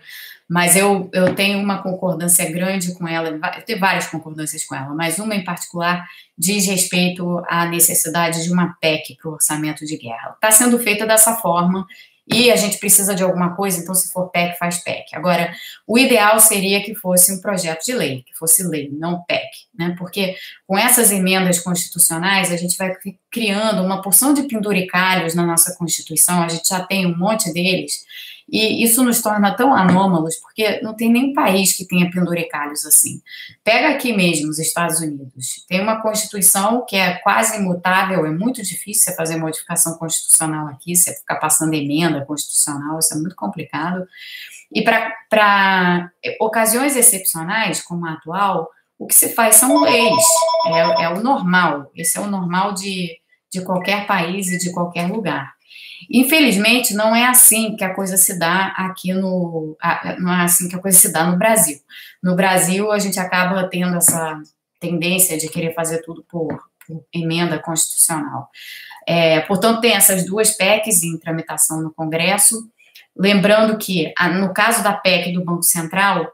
mas 0.49 0.77
eu, 0.77 1.09
eu 1.13 1.35
tenho 1.35 1.59
uma 1.59 1.83
concordância 1.83 2.51
grande 2.51 2.95
com 2.95 3.09
ela, 3.09 3.29
eu 3.29 3.63
tenho 3.65 3.81
várias 3.81 4.07
concordâncias 4.07 4.65
com 4.65 4.75
ela, 4.75 4.95
mas 4.95 5.19
uma 5.19 5.35
em 5.35 5.45
particular 5.45 6.07
diz 6.37 6.67
respeito 6.67 7.43
à 7.49 7.67
necessidade 7.67 8.43
de 8.45 8.53
uma 8.53 8.77
PEC 8.81 9.17
para 9.17 9.31
o 9.31 9.35
orçamento 9.35 9.87
de 9.87 9.97
guerra. 9.97 10.33
Está 10.35 10.51
sendo 10.51 10.79
feita 10.79 11.07
dessa 11.07 11.37
forma 11.37 11.87
e 12.27 12.51
a 12.51 12.57
gente 12.57 12.79
precisa 12.79 13.15
de 13.15 13.23
alguma 13.23 13.55
coisa, 13.55 13.79
então 13.79 13.95
se 13.95 14.11
for 14.11 14.31
PEC, 14.31 14.59
faz 14.59 14.83
PEC. 14.83 15.15
Agora, 15.15 15.55
o 15.87 15.99
ideal 15.99 16.41
seria 16.41 16.83
que 16.83 16.95
fosse 16.95 17.33
um 17.33 17.41
projeto 17.41 17.85
de 17.85 17.93
lei, 17.93 18.23
que 18.23 18.35
fosse 18.35 18.63
lei, 18.63 18.91
não 18.91 19.23
PEC, 19.25 19.51
né? 19.75 19.95
Porque 19.99 20.35
com 20.67 20.79
essas 20.79 21.13
emendas 21.13 21.59
constitucionais, 21.59 22.51
a 22.51 22.57
gente 22.57 22.79
vai 22.79 22.95
criando 23.31 23.83
uma 23.83 24.01
porção 24.01 24.33
de 24.33 24.45
penduricalhos 24.45 25.35
na 25.35 25.45
nossa 25.45 25.77
Constituição, 25.77 26.43
a 26.43 26.49
gente 26.49 26.67
já 26.67 26.81
tem 26.81 27.07
um 27.07 27.17
monte 27.17 27.53
deles, 27.53 28.05
e 28.49 28.85
isso 28.85 29.03
nos 29.03 29.23
torna 29.23 29.57
tão 29.57 29.75
anômalos, 29.75 30.37
porque 30.37 30.81
não 30.83 30.95
tem 30.95 31.11
nenhum 31.11 31.33
país 31.33 31.75
que 31.75 31.87
tenha 31.87 32.11
penduricalhos 32.11 32.85
assim. 32.85 33.23
Pega 33.63 33.89
aqui 33.89 34.13
mesmo, 34.13 34.51
os 34.51 34.59
Estados 34.59 35.01
Unidos. 35.01 35.65
Tem 35.67 35.81
uma 35.81 36.03
Constituição 36.03 36.85
que 36.87 36.97
é 36.97 37.15
quase 37.15 37.59
imutável, 37.59 38.27
é 38.27 38.31
muito 38.31 38.63
difícil 38.63 39.05
você 39.05 39.17
fazer 39.17 39.37
modificação 39.37 39.97
constitucional 39.97 40.69
aqui, 40.69 40.95
você 40.95 41.15
ficar 41.15 41.37
passando 41.37 41.75
emenda 41.75 42.25
constitucional, 42.25 42.99
isso 42.99 43.15
é 43.15 43.17
muito 43.17 43.35
complicado. 43.35 44.07
E 44.73 44.83
para 44.83 46.11
ocasiões 46.41 46.97
excepcionais, 46.97 47.81
como 47.81 48.07
a 48.07 48.13
atual, 48.13 48.69
o 48.99 49.07
que 49.07 49.15
se 49.15 49.31
faz 49.31 49.57
são 49.57 49.81
leis, 49.81 50.25
é, 50.67 51.05
é 51.05 51.09
o 51.09 51.23
normal, 51.23 51.91
esse 51.95 52.19
é 52.19 52.21
o 52.21 52.27
normal 52.27 52.75
de, 52.75 53.17
de 53.51 53.63
qualquer 53.63 54.07
país 54.07 54.49
e 54.49 54.59
de 54.59 54.71
qualquer 54.73 55.09
lugar. 55.09 55.55
Infelizmente, 56.11 56.95
não 56.95 57.15
é 57.15 57.27
assim 57.27 57.77
que 57.77 57.85
a 57.85 57.95
coisa 57.95 58.17
se 58.17 58.39
dá 58.39 58.75
aqui 58.77 59.13
no. 59.13 59.77
Não 60.19 60.33
é 60.33 60.43
assim 60.43 60.69
que 60.69 60.77
a 60.77 60.81
coisa 60.81 60.99
se 60.99 61.13
dá 61.13 61.25
no 61.25 61.39
Brasil. 61.39 61.79
No 62.23 62.35
Brasil, 62.35 62.91
a 62.91 62.99
gente 62.99 63.19
acaba 63.19 63.69
tendo 63.69 63.97
essa 63.97 64.41
tendência 64.81 65.39
de 65.39 65.49
querer 65.49 65.75
fazer 65.75 66.03
tudo 66.03 66.25
por, 66.29 66.49
por 66.87 67.05
emenda 67.13 67.59
constitucional. 67.59 68.49
É, 69.07 69.41
portanto, 69.41 69.81
tem 69.81 69.95
essas 69.95 70.25
duas 70.25 70.51
PECs 70.57 71.03
em 71.03 71.19
tramitação 71.19 71.83
no 71.83 71.93
Congresso. 71.93 72.69
Lembrando 73.17 73.79
que, 73.79 74.13
no 74.39 74.53
caso 74.53 74.83
da 74.83 74.93
PEC 74.93 75.33
do 75.33 75.45
Banco 75.45 75.63
Central, 75.63 76.33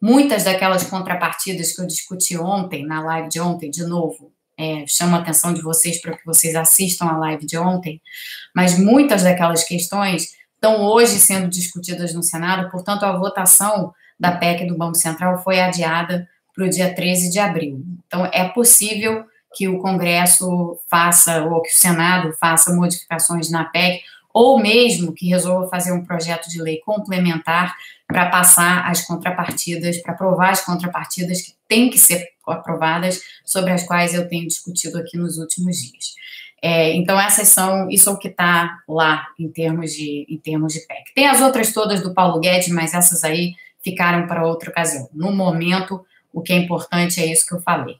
muitas 0.00 0.44
daquelas 0.44 0.84
contrapartidas 0.84 1.72
que 1.72 1.80
eu 1.80 1.86
discuti 1.86 2.36
ontem, 2.36 2.84
na 2.84 3.02
live 3.02 3.28
de 3.28 3.40
ontem, 3.40 3.70
de 3.70 3.84
novo, 3.84 4.31
é, 4.58 4.84
chamo 4.86 5.16
a 5.16 5.20
atenção 5.20 5.52
de 5.54 5.62
vocês 5.62 6.00
para 6.00 6.16
que 6.16 6.24
vocês 6.24 6.54
assistam 6.54 7.06
a 7.06 7.16
live 7.16 7.46
de 7.46 7.56
ontem, 7.56 8.00
mas 8.54 8.78
muitas 8.78 9.22
daquelas 9.22 9.64
questões 9.64 10.28
estão 10.54 10.82
hoje 10.82 11.18
sendo 11.18 11.48
discutidas 11.48 12.14
no 12.14 12.22
Senado, 12.22 12.70
portanto, 12.70 13.04
a 13.04 13.16
votação 13.16 13.92
da 14.18 14.32
PEC 14.32 14.66
do 14.66 14.76
Banco 14.76 14.94
Central 14.94 15.42
foi 15.42 15.60
adiada 15.60 16.28
para 16.54 16.64
o 16.64 16.70
dia 16.70 16.94
13 16.94 17.30
de 17.30 17.38
abril. 17.38 17.82
Então, 18.06 18.28
é 18.32 18.48
possível 18.48 19.24
que 19.54 19.68
o 19.68 19.78
Congresso 19.78 20.78
faça, 20.88 21.42
ou 21.42 21.60
que 21.62 21.70
o 21.70 21.76
Senado 21.76 22.32
faça 22.38 22.74
modificações 22.74 23.50
na 23.50 23.64
PEC, 23.64 24.02
ou 24.32 24.58
mesmo 24.58 25.12
que 25.12 25.28
resolva 25.28 25.68
fazer 25.68 25.92
um 25.92 26.04
projeto 26.04 26.48
de 26.48 26.62
lei 26.62 26.78
complementar 26.78 27.74
para 28.06 28.30
passar 28.30 28.88
as 28.88 29.02
contrapartidas, 29.02 29.98
para 29.98 30.14
aprovar 30.14 30.50
as 30.50 30.64
contrapartidas 30.64 31.42
que 31.42 31.54
têm 31.68 31.90
que 31.90 31.98
ser 31.98 32.31
aprovadas, 32.50 33.20
sobre 33.44 33.72
as 33.72 33.84
quais 33.84 34.14
eu 34.14 34.28
tenho 34.28 34.48
discutido 34.48 34.98
aqui 34.98 35.16
nos 35.16 35.38
últimos 35.38 35.76
dias. 35.76 36.14
É, 36.64 36.92
então, 36.94 37.20
essas 37.20 37.48
são, 37.48 37.90
isso 37.90 38.08
é 38.08 38.12
o 38.12 38.18
que 38.18 38.28
está 38.28 38.78
lá 38.88 39.26
em 39.38 39.48
termos, 39.48 39.92
de, 39.92 40.24
em 40.28 40.38
termos 40.38 40.72
de 40.72 40.80
PEC. 40.86 41.12
Tem 41.14 41.26
as 41.26 41.40
outras 41.40 41.72
todas 41.72 42.00
do 42.00 42.14
Paulo 42.14 42.38
Guedes, 42.38 42.68
mas 42.68 42.94
essas 42.94 43.24
aí 43.24 43.54
ficaram 43.82 44.28
para 44.28 44.46
outra 44.46 44.70
ocasião. 44.70 45.08
No 45.12 45.32
momento, 45.32 46.04
o 46.32 46.40
que 46.40 46.52
é 46.52 46.56
importante 46.56 47.20
é 47.20 47.26
isso 47.26 47.46
que 47.46 47.54
eu 47.54 47.60
falei. 47.60 47.96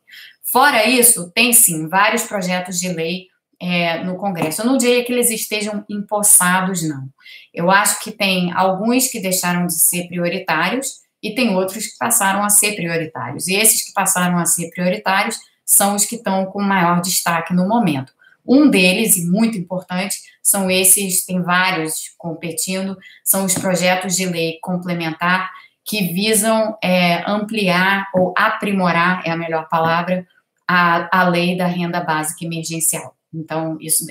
Fora 0.53 0.87
isso, 0.87 1.31
tem 1.31 1.53
sim 1.53 1.89
vários 1.89 2.23
projetos 2.23 2.79
de 2.79 2.89
lei 2.89 3.27
é, 3.61 4.05
no 4.05 4.17
Congresso. 4.17 4.63
Eu 4.63 4.67
não 4.67 4.77
diria 4.77 5.05
que 5.05 5.13
eles 5.13 5.31
estejam 5.31 5.85
empossados, 5.89 6.87
não. 6.89 7.09
Eu 7.53 7.71
acho 7.71 8.01
que 8.01 8.13
tem 8.13 8.53
alguns 8.53 9.09
que 9.09 9.21
deixaram 9.21 9.67
de 9.67 9.75
ser 9.75 10.07
prioritários 10.09 11.02
e 11.23 11.35
tem 11.35 11.55
outros 11.55 11.87
que 11.87 11.99
passaram 11.99 12.43
a 12.43 12.51
ser 12.51 12.75
prioritários. 12.75 13.47
E 13.47 13.55
esses 13.55 13.85
que 13.85 13.93
passaram 13.93 14.39
a 14.39 14.45
ser 14.45 14.71
prioritários 14.71 15.39
são 15.65 15.95
os 15.95 16.05
que 16.05 16.17
estão 16.17 16.47
com 16.47 16.61
maior 16.61 17.01
destaque 17.01 17.55
no 17.55 17.69
momento. 17.69 18.13
Um 18.45 18.69
deles, 18.69 19.17
e 19.17 19.25
muito 19.25 19.57
importante, 19.57 20.17
são 20.43 20.69
esses, 20.69 21.25
tem 21.25 21.41
vários 21.41 22.13
competindo, 22.19 22.99
são 23.23 23.45
os 23.45 23.55
projetos 23.55 24.17
de 24.17 24.27
lei 24.27 24.59
complementar 24.61 25.49
que 25.85 26.13
visam 26.13 26.77
é, 26.83 27.23
ampliar 27.31 28.09
ou 28.15 28.35
aprimorar, 28.37 29.23
é 29.25 29.31
a 29.31 29.37
melhor 29.37 29.69
palavra, 29.69 30.27
a, 30.67 31.21
a 31.21 31.29
lei 31.29 31.57
da 31.57 31.67
renda 31.67 32.01
básica 32.01 32.45
emergencial. 32.45 33.17
Então, 33.33 33.79
isso, 33.81 34.07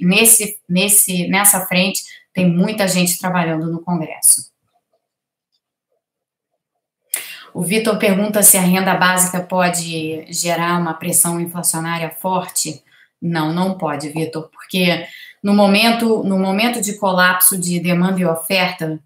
nesse, 0.00 0.58
nesse, 0.68 1.28
nessa 1.28 1.66
frente, 1.66 2.02
tem 2.32 2.48
muita 2.50 2.86
gente 2.86 3.18
trabalhando 3.18 3.70
no 3.70 3.80
Congresso. 3.80 4.50
O 7.54 7.62
Vitor 7.62 7.98
pergunta 7.98 8.42
se 8.42 8.56
a 8.56 8.60
renda 8.60 8.94
básica 8.94 9.40
pode 9.40 10.26
gerar 10.32 10.78
uma 10.78 10.94
pressão 10.94 11.40
inflacionária 11.40 12.10
forte. 12.10 12.82
Não, 13.20 13.52
não 13.52 13.76
pode, 13.76 14.08
Vitor, 14.10 14.48
porque 14.52 15.06
no 15.42 15.54
momento, 15.54 16.22
no 16.24 16.38
momento 16.38 16.80
de 16.80 16.98
colapso 16.98 17.58
de 17.58 17.80
demanda 17.80 18.20
e 18.20 18.26
oferta, 18.26 19.00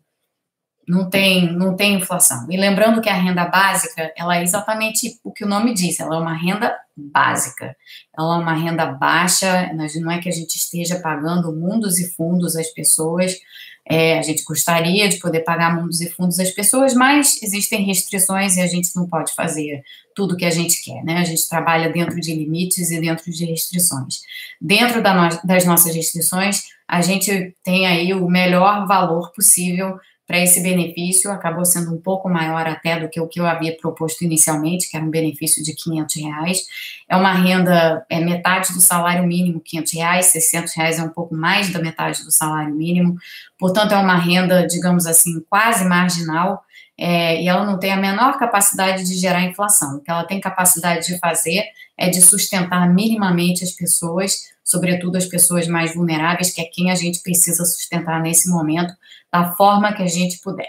não 0.86 1.08
tem, 1.08 1.52
não 1.52 1.76
tem 1.76 1.94
inflação. 1.94 2.46
E 2.50 2.56
lembrando 2.56 3.00
que 3.00 3.08
a 3.08 3.14
renda 3.14 3.44
básica, 3.44 4.12
ela 4.16 4.36
é 4.36 4.42
exatamente 4.42 5.18
o 5.22 5.32
que 5.32 5.44
o 5.44 5.48
nome 5.48 5.72
diz, 5.72 6.00
ela 6.00 6.16
é 6.16 6.18
uma 6.18 6.34
renda 6.34 6.76
básica. 6.96 7.76
Ela 8.16 8.36
é 8.36 8.38
uma 8.38 8.54
renda 8.54 8.86
baixa, 8.86 9.72
não 9.72 10.10
é 10.10 10.18
que 10.18 10.28
a 10.28 10.32
gente 10.32 10.56
esteja 10.56 11.00
pagando 11.00 11.54
mundos 11.54 11.98
e 11.98 12.12
fundos 12.14 12.56
às 12.56 12.68
pessoas, 12.68 13.36
é, 13.92 14.18
a 14.18 14.22
gente 14.22 14.42
gostaria 14.44 15.08
de 15.08 15.18
poder 15.18 15.40
pagar 15.40 15.76
mundos 15.76 16.00
e 16.00 16.08
fundos 16.10 16.38
às 16.38 16.50
pessoas, 16.50 16.94
mas 16.94 17.42
existem 17.42 17.84
restrições 17.84 18.56
e 18.56 18.60
a 18.60 18.66
gente 18.66 18.88
não 18.96 19.06
pode 19.06 19.34
fazer 19.34 19.82
tudo 20.14 20.34
o 20.34 20.36
que 20.36 20.44
a 20.44 20.50
gente 20.50 20.82
quer, 20.82 21.04
né? 21.04 21.18
A 21.18 21.24
gente 21.24 21.48
trabalha 21.48 21.90
dentro 21.90 22.20
de 22.20 22.34
limites 22.34 22.90
e 22.90 23.00
dentro 23.00 23.30
de 23.30 23.44
restrições. 23.44 24.20
Dentro 24.60 25.02
da 25.02 25.14
no 25.14 25.40
das 25.44 25.64
nossas 25.64 25.94
restrições, 25.94 26.64
a 26.88 27.00
gente 27.00 27.54
tem 27.62 27.86
aí 27.86 28.12
o 28.14 28.28
melhor 28.28 28.86
valor 28.86 29.32
possível 29.32 29.98
para 30.32 30.40
esse 30.40 30.62
benefício, 30.62 31.30
acabou 31.30 31.62
sendo 31.62 31.94
um 31.94 32.00
pouco 32.00 32.26
maior 32.26 32.66
até 32.66 32.98
do 32.98 33.06
que 33.06 33.20
o 33.20 33.28
que 33.28 33.38
eu 33.38 33.44
havia 33.44 33.76
proposto 33.76 34.22
inicialmente, 34.22 34.88
que 34.88 34.96
era 34.96 35.04
um 35.04 35.10
benefício 35.10 35.62
de 35.62 35.74
500 35.74 36.22
reais. 36.22 36.66
É 37.06 37.14
uma 37.14 37.34
renda, 37.34 38.02
é 38.08 38.18
metade 38.18 38.72
do 38.72 38.80
salário 38.80 39.26
mínimo, 39.26 39.60
500 39.60 39.92
reais, 39.92 40.26
600 40.32 40.74
reais 40.74 40.98
é 40.98 41.02
um 41.02 41.10
pouco 41.10 41.34
mais 41.34 41.70
da 41.70 41.82
metade 41.82 42.24
do 42.24 42.30
salário 42.30 42.74
mínimo, 42.74 43.14
portanto, 43.58 43.92
é 43.92 43.98
uma 43.98 44.16
renda, 44.16 44.66
digamos 44.66 45.04
assim, 45.04 45.38
quase 45.50 45.84
marginal, 45.84 46.64
é, 46.96 47.42
e 47.42 47.46
ela 47.46 47.66
não 47.66 47.78
tem 47.78 47.92
a 47.92 47.96
menor 47.98 48.38
capacidade 48.38 49.04
de 49.04 49.14
gerar 49.18 49.42
inflação. 49.42 49.96
O 49.96 50.00
que 50.00 50.10
ela 50.10 50.24
tem 50.24 50.40
capacidade 50.40 51.08
de 51.08 51.18
fazer 51.18 51.62
é 52.02 52.08
de 52.08 52.20
sustentar 52.20 52.92
minimamente 52.92 53.62
as 53.62 53.70
pessoas, 53.70 54.50
sobretudo 54.64 55.16
as 55.16 55.24
pessoas 55.26 55.68
mais 55.68 55.94
vulneráveis, 55.94 56.50
que 56.50 56.60
é 56.60 56.64
quem 56.64 56.90
a 56.90 56.96
gente 56.96 57.20
precisa 57.20 57.64
sustentar 57.64 58.20
nesse 58.20 58.50
momento, 58.50 58.92
da 59.32 59.52
forma 59.52 59.92
que 59.92 60.02
a 60.02 60.08
gente 60.08 60.40
puder. 60.40 60.66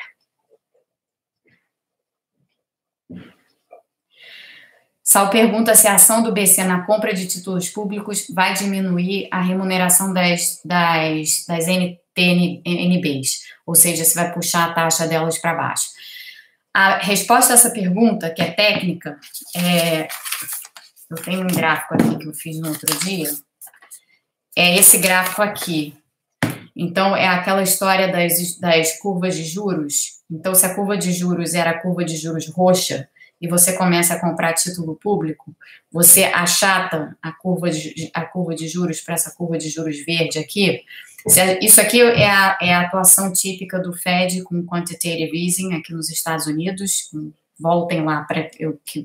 Sal 5.04 5.32
pergunta 5.32 5.74
se 5.74 5.88
a 5.88 5.96
ação 5.96 6.22
do 6.22 6.32
BC 6.32 6.64
na 6.66 6.86
compra 6.86 7.12
de 7.16 7.26
títulos 7.26 7.68
públicos 7.68 8.28
vai 8.30 8.54
diminuir 8.54 9.28
a 9.32 9.42
remuneração 9.42 10.14
das, 10.14 10.62
das, 10.64 11.46
das 11.48 11.66
NTNBs, 11.68 13.42
ou 13.66 13.74
seja, 13.74 14.06
se 14.06 14.14
vai 14.14 14.32
puxar 14.32 14.70
a 14.70 14.74
taxa 14.74 15.08
delas 15.08 15.40
para 15.40 15.56
baixo. 15.56 15.88
A 16.72 16.98
resposta 16.98 17.54
a 17.54 17.56
essa 17.56 17.72
pergunta, 17.72 18.30
que 18.30 18.42
é 18.42 18.52
técnica, 18.52 19.20
é, 19.56 20.08
eu 21.14 21.24
tenho 21.24 21.44
um 21.44 21.48
gráfico 21.48 21.94
aqui 21.94 22.18
que 22.18 22.28
eu 22.28 22.34
fiz 22.34 22.60
no 22.60 22.70
outro 22.70 22.98
dia, 23.00 23.30
é 24.56 24.78
esse 24.78 24.98
gráfico 24.98 25.42
aqui. 25.42 25.96
Então, 26.76 27.16
é 27.16 27.28
aquela 27.28 27.62
história 27.62 28.12
das, 28.12 28.58
das 28.58 29.00
curvas 29.00 29.36
de 29.36 29.46
juros. 29.46 30.22
Então, 30.30 30.56
se 30.56 30.66
a 30.66 30.74
curva 30.74 30.98
de 30.98 31.12
juros 31.12 31.54
era 31.54 31.70
a 31.70 31.80
curva 31.80 32.04
de 32.04 32.18
juros 32.18 32.48
roxa, 32.50 33.08
e 33.40 33.48
você 33.48 33.74
começa 33.74 34.14
a 34.14 34.20
comprar 34.20 34.54
título 34.54 34.96
público, 34.96 35.54
você 35.92 36.24
achata 36.24 37.16
a 37.22 37.32
curva 37.32 37.70
de, 37.70 38.10
a 38.14 38.22
curva 38.22 38.56
de 38.56 38.68
juros 38.68 39.02
para 39.02 39.16
essa 39.16 39.32
curva 39.32 39.58
de 39.58 39.70
juros 39.70 40.00
verde 40.06 40.40
aqui. 40.40 40.82
Isso 41.62 41.82
aqui 41.82 42.02
é 42.02 42.30
a, 42.30 42.58
é 42.62 42.74
a 42.74 42.82
atuação 42.82 43.34
típica 43.34 43.80
do 43.80 43.94
Fed 43.94 44.44
com 44.44 44.66
quantitative 44.66 45.38
easing 45.38 45.74
aqui 45.74 45.94
nos 45.94 46.10
Estados 46.10 46.48
Unidos, 46.48 47.10
voltem 47.60 48.04
lá 48.04 48.26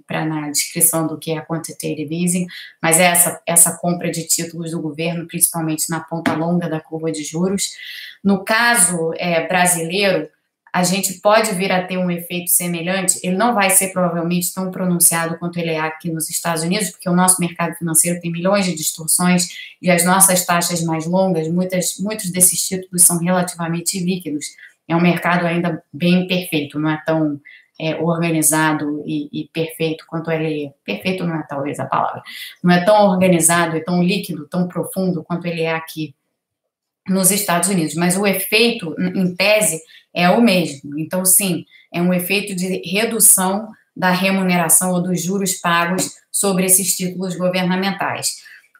para 0.06 0.24
na 0.24 0.50
descrição 0.50 1.06
do 1.06 1.18
que 1.18 1.32
é 1.32 1.40
quantitative 1.40 2.22
easing, 2.22 2.46
mas 2.82 2.98
é 2.98 3.04
essa, 3.04 3.42
essa 3.46 3.78
compra 3.78 4.10
de 4.10 4.26
títulos 4.26 4.70
do 4.70 4.80
governo, 4.80 5.26
principalmente 5.26 5.90
na 5.90 6.00
ponta 6.00 6.34
longa 6.34 6.68
da 6.68 6.80
curva 6.80 7.12
de 7.12 7.22
juros. 7.22 7.70
No 8.24 8.44
caso 8.44 9.12
é, 9.16 9.46
brasileiro, 9.46 10.28
a 10.72 10.82
gente 10.82 11.14
pode 11.14 11.52
vir 11.54 11.72
a 11.72 11.86
ter 11.86 11.96
um 11.96 12.10
efeito 12.10 12.50
semelhante, 12.50 13.18
ele 13.22 13.36
não 13.36 13.54
vai 13.54 13.70
ser 13.70 13.88
provavelmente 13.88 14.52
tão 14.52 14.70
pronunciado 14.70 15.38
quanto 15.38 15.58
ele 15.58 15.70
é 15.70 15.80
aqui 15.80 16.10
nos 16.10 16.28
Estados 16.28 16.62
Unidos, 16.62 16.90
porque 16.90 17.08
o 17.08 17.14
nosso 17.14 17.40
mercado 17.40 17.74
financeiro 17.74 18.20
tem 18.20 18.30
milhões 18.30 18.64
de 18.64 18.74
distorções 18.74 19.48
e 19.80 19.90
as 19.90 20.04
nossas 20.04 20.44
taxas 20.44 20.82
mais 20.82 21.06
longas, 21.06 21.48
muitas, 21.48 21.98
muitos 21.98 22.30
desses 22.30 22.66
títulos 22.66 23.02
são 23.02 23.18
relativamente 23.18 23.98
líquidos. 23.98 24.46
É 24.86 24.94
um 24.94 25.00
mercado 25.00 25.46
ainda 25.46 25.82
bem 25.92 26.26
perfeito, 26.26 26.78
não 26.78 26.90
é 26.90 27.02
tão 27.04 27.40
é, 27.78 27.94
organizado 27.96 29.04
e, 29.06 29.28
e, 29.32 29.48
perfeito 29.48 30.04
quanto 30.08 30.30
ele 30.30 30.66
é. 30.66 30.72
Perfeito 30.84 31.24
não 31.24 31.36
é 31.36 31.46
talvez 31.48 31.78
a 31.78 31.86
palavra. 31.86 32.22
Não 32.62 32.74
é 32.74 32.84
tão 32.84 33.08
organizado 33.08 33.76
e 33.76 33.84
tão 33.84 34.02
líquido, 34.02 34.48
tão 34.48 34.66
profundo 34.66 35.22
quanto 35.22 35.46
ele 35.46 35.62
é 35.62 35.72
aqui 35.72 36.14
nos 37.08 37.30
Estados 37.30 37.68
Unidos. 37.68 37.94
Mas 37.94 38.16
o 38.16 38.26
efeito, 38.26 38.94
em 38.98 39.34
tese, 39.34 39.80
é 40.12 40.28
o 40.28 40.42
mesmo. 40.42 40.98
Então, 40.98 41.24
sim, 41.24 41.64
é 41.92 42.02
um 42.02 42.12
efeito 42.12 42.54
de 42.54 42.82
redução 42.84 43.68
da 43.96 44.10
remuneração 44.10 44.92
ou 44.92 45.02
dos 45.02 45.22
juros 45.22 45.54
pagos 45.54 46.16
sobre 46.30 46.66
esses 46.66 46.96
títulos 46.96 47.36
governamentais. 47.36 48.36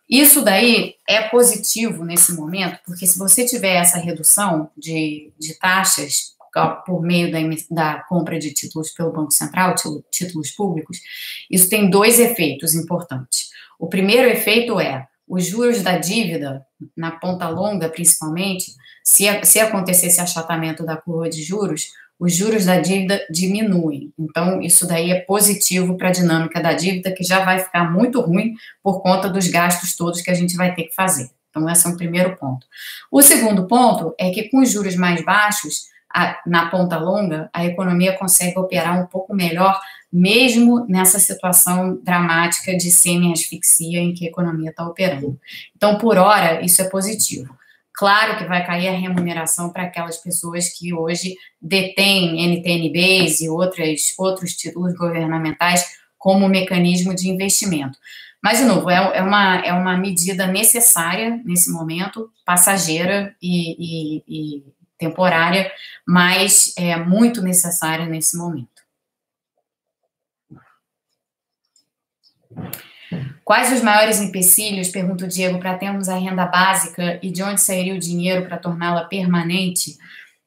Isso 0.09 0.43
daí 0.43 0.95
é 1.07 1.23
positivo 1.23 2.05
nesse 2.05 2.33
momento, 2.33 2.79
porque 2.87 3.07
se 3.07 3.19
você 3.19 3.45
tiver 3.45 3.75
essa 3.75 3.99
redução 3.99 4.71
de, 4.77 5.33
de 5.39 5.59
taxas 5.59 6.35
por 6.67 7.03
meio 7.03 7.31
da, 7.31 7.39
da, 7.71 8.03
compra 8.09 8.39
de 8.39 8.53
títulos 8.53 8.91
pelo 8.91 9.13
Banco 9.13 9.33
Central, 9.33 9.75
títulos 10.11 10.51
públicos, 10.51 10.99
isso 11.51 11.69
tem 11.69 11.89
dois 11.89 12.19
efeitos 12.19 12.75
importantes. 12.75 13.51
O 13.79 13.89
primeiro 13.89 14.29
efeito 14.29 14.79
é 14.81 15.07
os 15.27 15.47
juros 15.47 15.83
da 15.83 15.99
dívida, 15.99 16.65
na 16.97 17.11
ponta 17.13 17.49
longa 17.49 17.89
principalmente, 17.89 18.73
se, 19.05 19.25
se 19.45 19.61
acontecesse 19.61 20.21
achatamento 20.21 20.85
da 20.85 20.97
curva 20.97 21.29
de 21.29 21.43
juros, 21.43 21.89
os 22.19 22.35
juros 22.35 22.65
da 22.65 22.81
dívida 22.81 23.25
diminuem. 23.31 24.13
Então, 24.19 24.61
isso 24.61 24.87
daí 24.87 25.13
é 25.13 25.21
positivo 25.21 25.97
para 25.97 26.09
a 26.09 26.13
dinâmica 26.13 26.61
da 26.61 26.73
dívida, 26.73 27.13
que 27.13 27.23
já 27.23 27.45
vai 27.45 27.61
ficar 27.61 27.91
muito 27.91 28.21
ruim 28.21 28.55
por 28.83 29.01
conta 29.03 29.29
dos 29.29 29.47
gastos 29.47 29.95
todos 29.95 30.21
que 30.21 30.31
a 30.31 30.35
gente 30.35 30.57
vai 30.57 30.75
ter 30.75 30.85
que 30.85 30.95
fazer. 30.95 31.31
Então, 31.51 31.69
esse 31.71 31.87
é 31.87 31.91
um 31.91 31.97
primeiro 31.97 32.37
ponto. 32.37 32.67
O 33.11 33.23
segundo 33.23 33.67
ponto 33.67 34.15
é 34.19 34.31
que 34.31 34.49
com 34.49 34.61
os 34.61 34.71
juros 34.71 34.97
mais 34.97 35.25
baixos, 35.25 35.85
a, 36.13 36.41
na 36.47 36.71
ponta 36.71 36.99
longa, 36.99 37.51
a 37.53 37.65
economia 37.65 38.17
consegue 38.17 38.59
operar 38.59 39.01
um 39.01 39.07
pouco 39.07 39.35
melhor, 39.35 39.79
mesmo 40.13 40.87
nessa 40.89 41.19
situação 41.19 41.99
dramática 42.03 42.77
de 42.77 42.91
semi-asfixia 42.91 44.01
em 44.01 44.15
que 44.15 44.27
a 44.27 44.29
economia 44.29 44.71
está 44.71 44.87
operando. 44.87 45.39
Então, 45.77 45.99
por 45.99 46.17
hora, 46.17 46.65
isso 46.65 46.81
é 46.81 46.89
positivo. 46.89 47.57
Claro 47.93 48.39
que 48.39 48.45
vai 48.45 48.65
cair 48.65 48.89
a 48.89 48.97
remuneração 48.97 49.71
para 49.71 49.83
aquelas 49.83 50.19
pessoas 50.19 50.69
que 50.69 50.95
hoje 50.95 51.35
detêm 51.61 52.45
NTNBs 52.45 53.41
e 53.41 53.49
outras, 53.49 54.15
outros 54.17 54.53
títulos 54.53 54.95
governamentais 54.95 55.99
como 56.17 56.49
mecanismo 56.49 57.15
de 57.15 57.29
investimento. 57.29 57.99
Mas, 58.43 58.59
de 58.59 58.65
novo, 58.65 58.89
é, 58.89 59.19
é, 59.19 59.23
uma, 59.23 59.57
é 59.57 59.73
uma 59.73 59.97
medida 59.97 60.47
necessária 60.47 61.41
nesse 61.45 61.73
momento, 61.73 62.31
passageira 62.47 63.35
e, 63.43 63.75
e, 63.79 64.25
e 64.29 64.65
temporária, 64.99 65.71
mas 66.07 66.75
é 66.77 66.97
muito 66.97 67.41
necessária 67.41 68.07
nesse 68.07 68.37
momento. 68.37 68.79
Quais 73.45 73.73
os 73.73 73.81
maiores 73.81 74.21
empecilhos, 74.21 74.89
pergunta 74.89 75.25
o 75.25 75.29
Diego, 75.29 75.59
para 75.59 75.79
termos 75.79 76.09
a 76.11 76.19
renda 76.19 76.45
básica 76.45 77.19
e 77.23 77.31
de 77.31 77.43
onde 77.43 77.63
sairia 77.63 77.95
o 77.95 77.99
dinheiro 77.99 78.45
para 78.47 78.59
torná-la 78.59 79.05
permanente? 79.05 79.97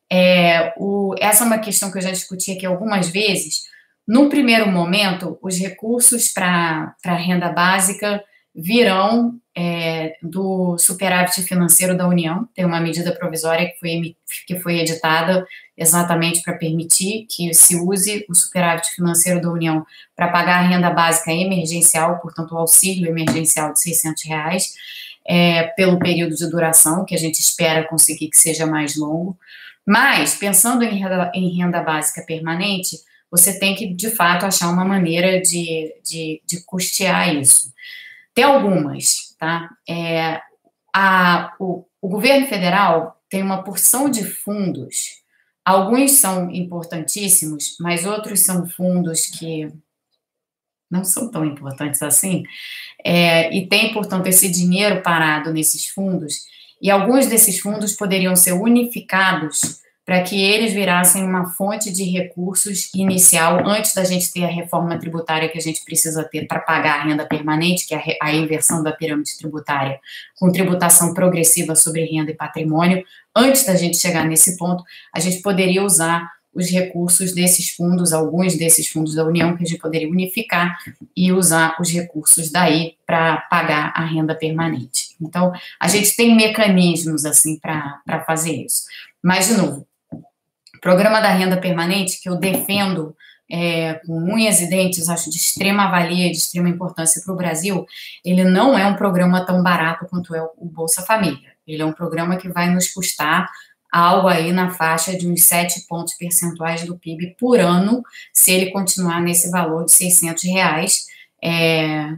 É, 0.08 0.72
o, 0.78 1.16
essa 1.20 1.44
é 1.44 1.48
uma 1.48 1.58
questão 1.58 1.92
que 1.92 1.98
eu 1.98 2.02
já 2.02 2.12
discuti 2.12 2.52
aqui 2.52 2.64
algumas 2.64 3.10
vezes. 3.10 3.64
No 4.08 4.30
primeiro 4.30 4.68
momento, 4.68 5.40
os 5.42 5.58
recursos 5.58 6.28
para 6.28 6.96
a 7.04 7.16
renda 7.16 7.50
básica 7.50 8.24
virão 8.54 9.41
é, 9.56 10.16
do 10.22 10.78
superávit 10.78 11.42
financeiro 11.44 11.96
da 11.96 12.08
União. 12.08 12.48
Tem 12.54 12.66
uma 12.66 12.80
medida 12.80 13.12
provisória 13.14 13.68
que 13.68 13.80
foi, 13.80 14.16
que 14.48 14.60
foi 14.60 14.80
editada 14.80 15.46
exatamente 15.78 16.42
para 16.42 16.58
permitir 16.58 17.26
que 17.30 17.54
se 17.54 17.76
use 17.76 18.26
o 18.30 18.36
superávit 18.36 18.90
financeiro 18.96 19.42
da 19.42 19.52
União 19.52 19.86
para 20.16 20.30
pagar 20.30 20.60
a 20.60 20.68
renda 20.68 20.90
básica 20.90 21.32
emergencial, 21.32 22.20
portanto, 22.20 22.54
o 22.54 22.58
auxílio 22.58 23.10
emergencial 23.10 23.74
de 23.74 23.82
600 23.82 24.24
reais, 24.26 24.74
é, 25.26 25.64
pelo 25.76 26.00
período 26.00 26.36
de 26.36 26.50
duração, 26.50 27.06
que 27.06 27.16
a 27.16 27.18
gente 27.18 27.40
espera 27.40 27.88
conseguir 27.88 28.30
que 28.30 28.40
seja 28.40 28.66
mais 28.66 28.96
longo. 28.96 29.38
Mas, 29.86 30.36
pensando 30.36 30.84
em 30.84 30.98
renda, 30.98 31.32
em 31.34 31.58
renda 31.58 31.82
básica 31.82 32.24
permanente, 32.26 32.98
você 33.30 33.58
tem 33.58 33.76
que, 33.76 33.94
de 33.94 34.12
fato, 34.12 34.46
achar 34.46 34.70
uma 34.70 34.86
maneira 34.86 35.42
de, 35.42 35.94
de, 36.04 36.42
de 36.46 36.64
custear 36.66 37.34
isso. 37.34 37.72
Tem 38.34 38.44
algumas, 38.44 39.31
tá? 39.42 39.72
É, 39.90 40.40
a, 40.94 41.56
o, 41.60 41.84
o 42.00 42.08
governo 42.08 42.46
federal 42.46 43.20
tem 43.28 43.42
uma 43.42 43.64
porção 43.64 44.08
de 44.08 44.24
fundos, 44.24 45.24
alguns 45.66 46.12
são 46.12 46.52
importantíssimos, 46.52 47.76
mas 47.80 48.06
outros 48.06 48.42
são 48.42 48.70
fundos 48.70 49.26
que 49.26 49.68
não 50.92 51.04
são 51.04 51.32
tão 51.32 51.44
importantes 51.44 52.04
assim, 52.04 52.44
é, 53.04 53.52
e 53.52 53.66
tem, 53.68 53.92
portanto, 53.92 54.28
esse 54.28 54.48
dinheiro 54.48 55.02
parado 55.02 55.52
nesses 55.52 55.88
fundos, 55.88 56.42
e 56.80 56.92
alguns 56.92 57.26
desses 57.26 57.58
fundos 57.58 57.94
poderiam 57.94 58.36
ser 58.36 58.52
unificados 58.52 59.80
para 60.12 60.24
que 60.24 60.44
eles 60.44 60.74
virassem 60.74 61.24
uma 61.24 61.54
fonte 61.54 61.90
de 61.90 62.04
recursos 62.04 62.94
inicial 62.94 63.66
antes 63.66 63.94
da 63.94 64.04
gente 64.04 64.30
ter 64.34 64.44
a 64.44 64.50
reforma 64.50 65.00
tributária 65.00 65.48
que 65.48 65.58
a 65.58 65.62
gente 65.62 65.86
precisa 65.86 66.22
ter 66.26 66.48
para 66.48 66.60
pagar 66.60 67.00
a 67.00 67.04
renda 67.06 67.26
permanente, 67.26 67.88
que 67.88 67.96
é 67.96 68.18
a 68.22 68.34
inversão 68.34 68.84
da 68.84 68.92
pirâmide 68.92 69.38
tributária, 69.38 69.98
com 70.38 70.52
tributação 70.52 71.14
progressiva 71.14 71.78
sobre 71.78 72.04
renda 72.04 72.30
e 72.30 72.34
patrimônio. 72.36 73.06
Antes 73.34 73.66
da 73.66 73.74
gente 73.74 73.96
chegar 73.96 74.26
nesse 74.26 74.58
ponto, 74.58 74.84
a 75.16 75.20
gente 75.22 75.42
poderia 75.42 75.82
usar 75.82 76.30
os 76.54 76.70
recursos 76.70 77.34
desses 77.34 77.70
fundos, 77.70 78.12
alguns 78.12 78.58
desses 78.58 78.90
fundos 78.90 79.16
da 79.16 79.26
União, 79.26 79.56
que 79.56 79.64
a 79.64 79.66
gente 79.66 79.80
poderia 79.80 80.10
unificar 80.10 80.78
e 81.16 81.32
usar 81.32 81.78
os 81.80 81.90
recursos 81.90 82.52
daí 82.52 82.96
para 83.08 83.38
pagar 83.50 83.94
a 83.96 84.04
renda 84.04 84.36
permanente. 84.36 85.16
Então, 85.22 85.54
a 85.80 85.88
gente 85.88 86.14
tem 86.18 86.36
mecanismos 86.36 87.24
assim 87.24 87.58
para 87.58 88.26
fazer 88.28 88.66
isso. 88.66 88.84
Mas, 89.24 89.48
de 89.48 89.54
novo, 89.54 89.88
Programa 90.82 91.22
da 91.22 91.30
renda 91.30 91.58
permanente, 91.58 92.20
que 92.20 92.28
eu 92.28 92.36
defendo 92.36 93.16
é, 93.50 93.96
com 94.06 94.18
unhas 94.34 94.62
e 94.62 94.70
dentes, 94.70 95.10
acho 95.10 95.30
de 95.30 95.38
extrema 95.38 95.92
valia 95.92 96.32
de 96.32 96.38
extrema 96.38 96.70
importância 96.70 97.22
para 97.24 97.34
o 97.34 97.38
Brasil, 97.38 97.86
ele 98.26 98.44
não 98.44 98.78
é 98.78 98.86
um 98.86 98.96
programa 98.96 99.46
tão 99.46 99.62
barato 99.62 100.08
quanto 100.10 100.34
é 100.34 100.42
o 100.42 100.66
Bolsa 100.66 101.02
Família. 101.04 101.52
Ele 101.68 101.82
é 101.82 101.86
um 101.86 101.94
programa 101.94 102.38
que 102.38 102.50
vai 102.50 102.70
nos 102.70 102.88
custar 102.92 103.48
algo 103.92 104.30
aí 104.30 104.54
na 104.54 104.72
faixa 104.72 105.18
de 105.18 105.28
uns 105.28 105.44
7 105.44 105.86
pontos 105.88 106.14
percentuais 106.16 106.86
do 106.86 106.98
PIB 106.98 107.36
por 107.38 107.60
ano, 107.60 108.02
se 108.34 108.52
ele 108.52 108.72
continuar 108.72 109.22
nesse 109.22 109.52
valor 109.52 109.84
de 109.84 109.92
600 109.92 110.44
reais, 110.46 111.06
é, 111.44 112.16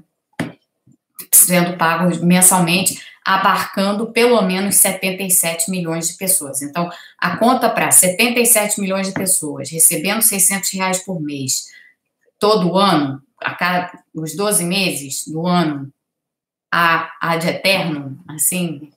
sendo 1.34 1.76
pago 1.76 2.24
mensalmente, 2.24 3.02
abarcando 3.26 4.12
pelo 4.12 4.42
menos 4.42 4.76
77 4.76 5.72
milhões 5.72 6.10
de 6.10 6.18
pessoas. 6.18 6.62
Então, 6.62 6.90
a 7.18 7.38
conta 7.38 7.70
para 7.70 7.90
77 7.90 8.82
milhões 8.82 9.08
de 9.08 9.14
pessoas 9.14 9.70
recebendo 9.70 10.22
600 10.22 10.70
reais 10.72 11.00
por 11.04 11.22
mês 11.22 11.72
todo 12.38 12.78
ano, 12.78 13.22
a 13.42 13.54
cada 13.56 14.04
os 14.14 14.36
12 14.36 14.66
meses 14.66 15.26
do 15.28 15.48
ano, 15.48 15.92
a, 16.72 17.12
a 17.22 17.38
de 17.38 17.48
eterno, 17.48 18.20
assim, 18.28 18.92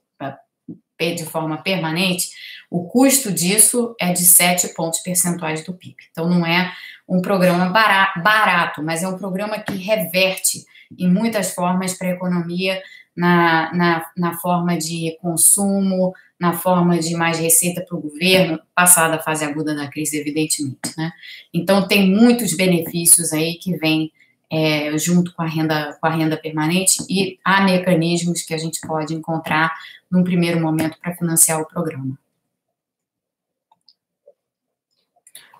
de 0.99 1.25
forma 1.27 1.59
permanente, 1.59 2.31
o 2.71 2.89
custo 2.89 3.31
disso 3.31 3.95
é 4.01 4.13
de 4.13 4.25
7 4.25 4.75
pontos 4.75 5.01
percentuais 5.01 5.65
do 5.65 5.75
PIB. 5.75 5.97
Então, 6.11 6.29
não 6.29 6.45
é 6.45 6.73
um 7.09 7.21
programa 7.21 7.67
barato, 7.67 8.83
mas 8.83 9.03
é 9.03 9.09
um 9.09 9.19
programa 9.19 9.59
que 9.61 9.75
reverte 9.77 10.65
em 10.99 11.11
muitas 11.11 11.53
formas 11.53 11.95
para 11.95 12.09
a 12.09 12.13
economia, 12.13 12.81
na, 13.17 13.73
na, 13.75 14.11
na 14.17 14.37
forma 14.37 14.77
de 14.77 15.17
consumo, 15.21 16.13
na 16.39 16.53
forma 16.53 16.99
de 16.99 17.15
mais 17.17 17.39
receita 17.39 17.81
para 17.81 17.97
o 17.97 18.01
governo, 18.01 18.61
passada 18.75 19.17
a 19.17 19.23
fase 19.23 19.45
aguda 19.45 19.75
da 19.75 19.89
crise, 19.89 20.19
evidentemente. 20.19 20.79
Né? 20.97 21.11
Então, 21.53 21.89
tem 21.89 22.11
muitos 22.11 22.55
benefícios 22.55 23.33
aí 23.33 23.55
que 23.55 23.75
vêm 23.77 24.13
é, 24.51 24.97
junto 24.99 25.35
com 25.35 25.43
a, 25.43 25.47
renda, 25.47 25.97
com 26.01 26.07
a 26.07 26.11
renda 26.11 26.37
permanente 26.37 26.99
e 27.09 27.39
há 27.45 27.63
mecanismos 27.63 28.43
que 28.43 28.55
a 28.55 28.59
gente 28.59 28.81
pode 28.87 29.15
encontrar 29.15 29.75
num 30.11 30.23
primeiro 30.23 30.61
momento 30.61 30.99
para 31.01 31.17
financiar 31.17 31.61
o 31.61 31.67
programa. 31.67 32.19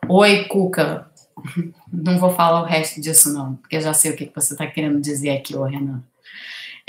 Oi, 0.09 0.45
Cuca. 0.45 1.11
Não 1.93 2.19
vou 2.19 2.31
falar 2.31 2.63
o 2.63 2.67
resto 2.67 3.01
disso, 3.01 3.33
não, 3.33 3.57
porque 3.57 3.77
eu 3.77 3.81
já 3.81 3.93
sei 3.93 4.13
o 4.13 4.17
que 4.17 4.31
você 4.35 4.55
está 4.55 4.67
querendo 4.67 5.01
dizer 5.01 5.31
aqui, 5.31 5.55
ô 5.55 5.65
Renan. 5.65 6.03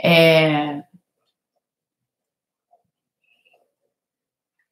É... 0.01 0.83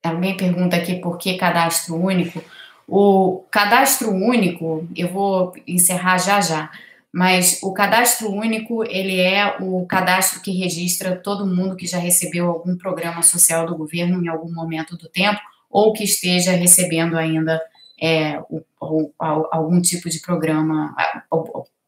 Alguém 0.03 0.37
pergunta 0.37 0.75
aqui 0.75 0.95
por 0.95 1.17
que 1.17 1.35
cadastro 1.35 1.95
único. 1.95 2.41
O 2.87 3.43
cadastro 3.51 4.11
único, 4.11 4.87
eu 4.95 5.07
vou 5.07 5.53
encerrar 5.67 6.19
já 6.19 6.39
já, 6.39 6.71
mas 7.11 7.59
o 7.63 7.73
cadastro 7.73 8.29
único, 8.29 8.83
ele 8.83 9.19
é 9.19 9.57
o 9.59 9.85
cadastro 9.87 10.41
que 10.41 10.51
registra 10.51 11.15
todo 11.15 11.47
mundo 11.47 11.75
que 11.75 11.87
já 11.87 11.97
recebeu 11.97 12.47
algum 12.47 12.77
programa 12.77 13.23
social 13.23 13.65
do 13.65 13.75
governo 13.75 14.23
em 14.23 14.27
algum 14.27 14.53
momento 14.53 14.95
do 14.95 15.09
tempo, 15.09 15.39
ou 15.69 15.91
que 15.93 16.03
esteja 16.03 16.51
recebendo 16.51 17.17
ainda 17.17 17.59
é, 18.05 18.39
o, 18.51 18.61
o, 18.79 19.11
algum 19.19 19.81
tipo 19.81 20.07
de 20.07 20.19
programa, 20.19 20.95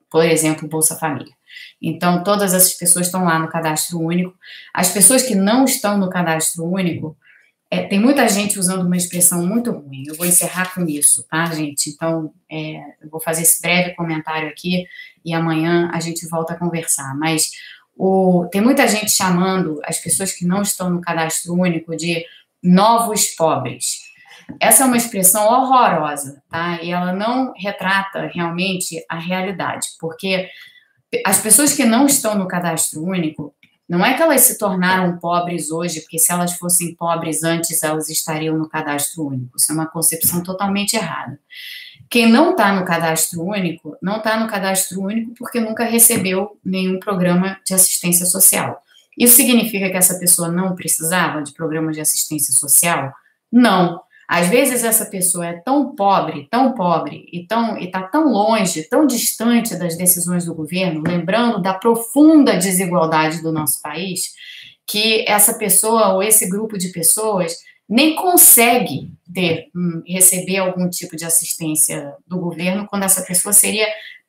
por 0.09 0.25
exemplo, 0.25 0.67
Bolsa 0.67 0.95
Família. 0.95 1.31
Então, 1.79 2.23
todas 2.23 2.55
essas 2.55 2.73
pessoas 2.73 3.05
estão 3.05 3.23
lá 3.23 3.37
no 3.37 3.47
cadastro 3.47 3.99
único. 3.99 4.35
As 4.73 4.89
pessoas 4.89 5.21
que 5.21 5.35
não 5.35 5.63
estão 5.63 5.95
no 5.95 6.09
cadastro 6.09 6.65
único, 6.65 7.15
é, 7.69 7.83
tem 7.83 7.99
muita 7.99 8.27
gente 8.27 8.57
usando 8.57 8.83
uma 8.83 8.97
expressão 8.97 9.45
muito 9.45 9.71
ruim. 9.71 10.05
Eu 10.07 10.15
vou 10.15 10.25
encerrar 10.25 10.73
com 10.73 10.87
isso, 10.87 11.23
tá, 11.29 11.45
gente? 11.53 11.91
Então, 11.91 12.33
é, 12.51 12.77
eu 12.99 13.09
vou 13.11 13.19
fazer 13.19 13.43
esse 13.43 13.61
breve 13.61 13.93
comentário 13.93 14.49
aqui 14.49 14.85
e 15.23 15.35
amanhã 15.35 15.91
a 15.93 15.99
gente 15.99 16.27
volta 16.27 16.53
a 16.53 16.57
conversar. 16.57 17.15
Mas 17.15 17.51
o, 17.95 18.47
tem 18.51 18.59
muita 18.59 18.87
gente 18.87 19.11
chamando 19.11 19.79
as 19.83 19.99
pessoas 19.99 20.31
que 20.31 20.45
não 20.45 20.63
estão 20.63 20.89
no 20.89 20.99
cadastro 20.99 21.53
único 21.53 21.95
de 21.95 22.25
novos 22.63 23.27
pobres. 23.35 24.06
Essa 24.59 24.83
é 24.83 24.85
uma 24.85 24.97
expressão 24.97 25.45
horrorosa, 25.45 26.41
tá? 26.49 26.81
E 26.81 26.91
ela 26.91 27.13
não 27.13 27.53
retrata 27.55 28.29
realmente 28.33 29.03
a 29.09 29.17
realidade, 29.17 29.89
porque 29.99 30.49
as 31.25 31.39
pessoas 31.39 31.73
que 31.73 31.85
não 31.85 32.05
estão 32.05 32.35
no 32.35 32.47
cadastro 32.47 33.03
único, 33.03 33.53
não 33.87 34.05
é 34.05 34.13
que 34.13 34.21
elas 34.21 34.41
se 34.41 34.57
tornaram 34.57 35.17
pobres 35.17 35.71
hoje, 35.71 36.01
porque 36.01 36.19
se 36.19 36.31
elas 36.31 36.53
fossem 36.57 36.93
pobres 36.95 37.43
antes, 37.43 37.81
elas 37.83 38.09
estariam 38.09 38.57
no 38.57 38.67
cadastro 38.67 39.27
único. 39.27 39.57
Isso 39.57 39.71
é 39.71 39.75
uma 39.75 39.87
concepção 39.87 40.43
totalmente 40.43 40.95
errada. 40.95 41.39
Quem 42.09 42.29
não 42.29 42.51
está 42.51 42.73
no 42.73 42.85
cadastro 42.85 43.43
único, 43.43 43.97
não 44.01 44.17
está 44.17 44.39
no 44.39 44.47
cadastro 44.47 45.01
único 45.01 45.33
porque 45.37 45.59
nunca 45.59 45.83
recebeu 45.83 46.57
nenhum 46.63 46.99
programa 46.99 47.59
de 47.65 47.73
assistência 47.73 48.25
social. 48.25 48.81
Isso 49.17 49.35
significa 49.35 49.89
que 49.89 49.97
essa 49.97 50.19
pessoa 50.19 50.49
não 50.49 50.75
precisava 50.75 51.41
de 51.41 51.53
programa 51.53 51.91
de 51.91 51.99
assistência 51.99 52.53
social? 52.53 53.13
Não. 53.51 54.01
Às 54.27 54.49
vezes 54.49 54.83
essa 54.83 55.05
pessoa 55.05 55.47
é 55.47 55.53
tão 55.53 55.95
pobre, 55.95 56.47
tão 56.51 56.73
pobre 56.73 57.25
e 57.31 57.47
tão 57.47 57.77
está 57.77 58.03
tão 58.03 58.29
longe, 58.29 58.83
tão 58.83 59.07
distante 59.07 59.75
das 59.77 59.95
decisões 59.95 60.45
do 60.45 60.53
governo, 60.53 61.01
lembrando 61.05 61.61
da 61.61 61.73
profunda 61.73 62.57
desigualdade 62.57 63.41
do 63.41 63.53
nosso 63.53 63.81
país, 63.81 64.33
que 64.85 65.23
essa 65.27 65.53
pessoa 65.53 66.13
ou 66.13 66.21
esse 66.21 66.49
grupo 66.49 66.77
de 66.77 66.89
pessoas 66.89 67.55
nem 67.87 68.15
consegue 68.15 69.13
ter 69.33 69.69
hum, 69.73 70.03
receber 70.05 70.57
algum 70.57 70.89
tipo 70.89 71.15
de 71.15 71.23
assistência 71.23 72.13
do 72.27 72.37
governo 72.37 72.85
quando 72.85 73.03
essa 73.03 73.21
pessoa 73.21 73.53
seria 73.53 73.87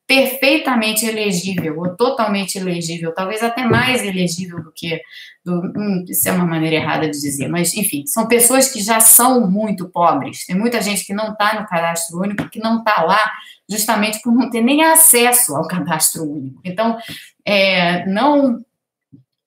perfeitamente 0.08 1.04
elegível, 1.04 1.78
ou 1.78 1.94
totalmente 1.94 2.56
elegível, 2.56 3.12
talvez 3.14 3.42
até 3.42 3.62
mais 3.66 4.02
elegível 4.02 4.62
do 4.62 4.72
que. 4.72 4.98
Do, 5.44 5.60
hum, 5.76 6.04
isso 6.08 6.26
é 6.26 6.32
uma 6.32 6.46
maneira 6.46 6.76
errada 6.76 7.10
de 7.10 7.20
dizer, 7.20 7.46
mas 7.46 7.74
enfim, 7.74 8.06
são 8.06 8.26
pessoas 8.26 8.72
que 8.72 8.80
já 8.80 9.00
são 9.00 9.48
muito 9.50 9.86
pobres. 9.90 10.46
Tem 10.46 10.56
muita 10.56 10.80
gente 10.80 11.04
que 11.04 11.12
não 11.12 11.32
está 11.32 11.60
no 11.60 11.66
cadastro 11.66 12.20
único, 12.20 12.48
que 12.48 12.58
não 12.58 12.78
está 12.78 13.02
lá 13.02 13.20
justamente 13.68 14.22
por 14.22 14.32
não 14.32 14.48
ter 14.48 14.62
nem 14.62 14.82
acesso 14.82 15.54
ao 15.54 15.68
cadastro 15.68 16.24
único. 16.24 16.58
Então, 16.64 16.96
é, 17.44 18.06
não 18.06 18.64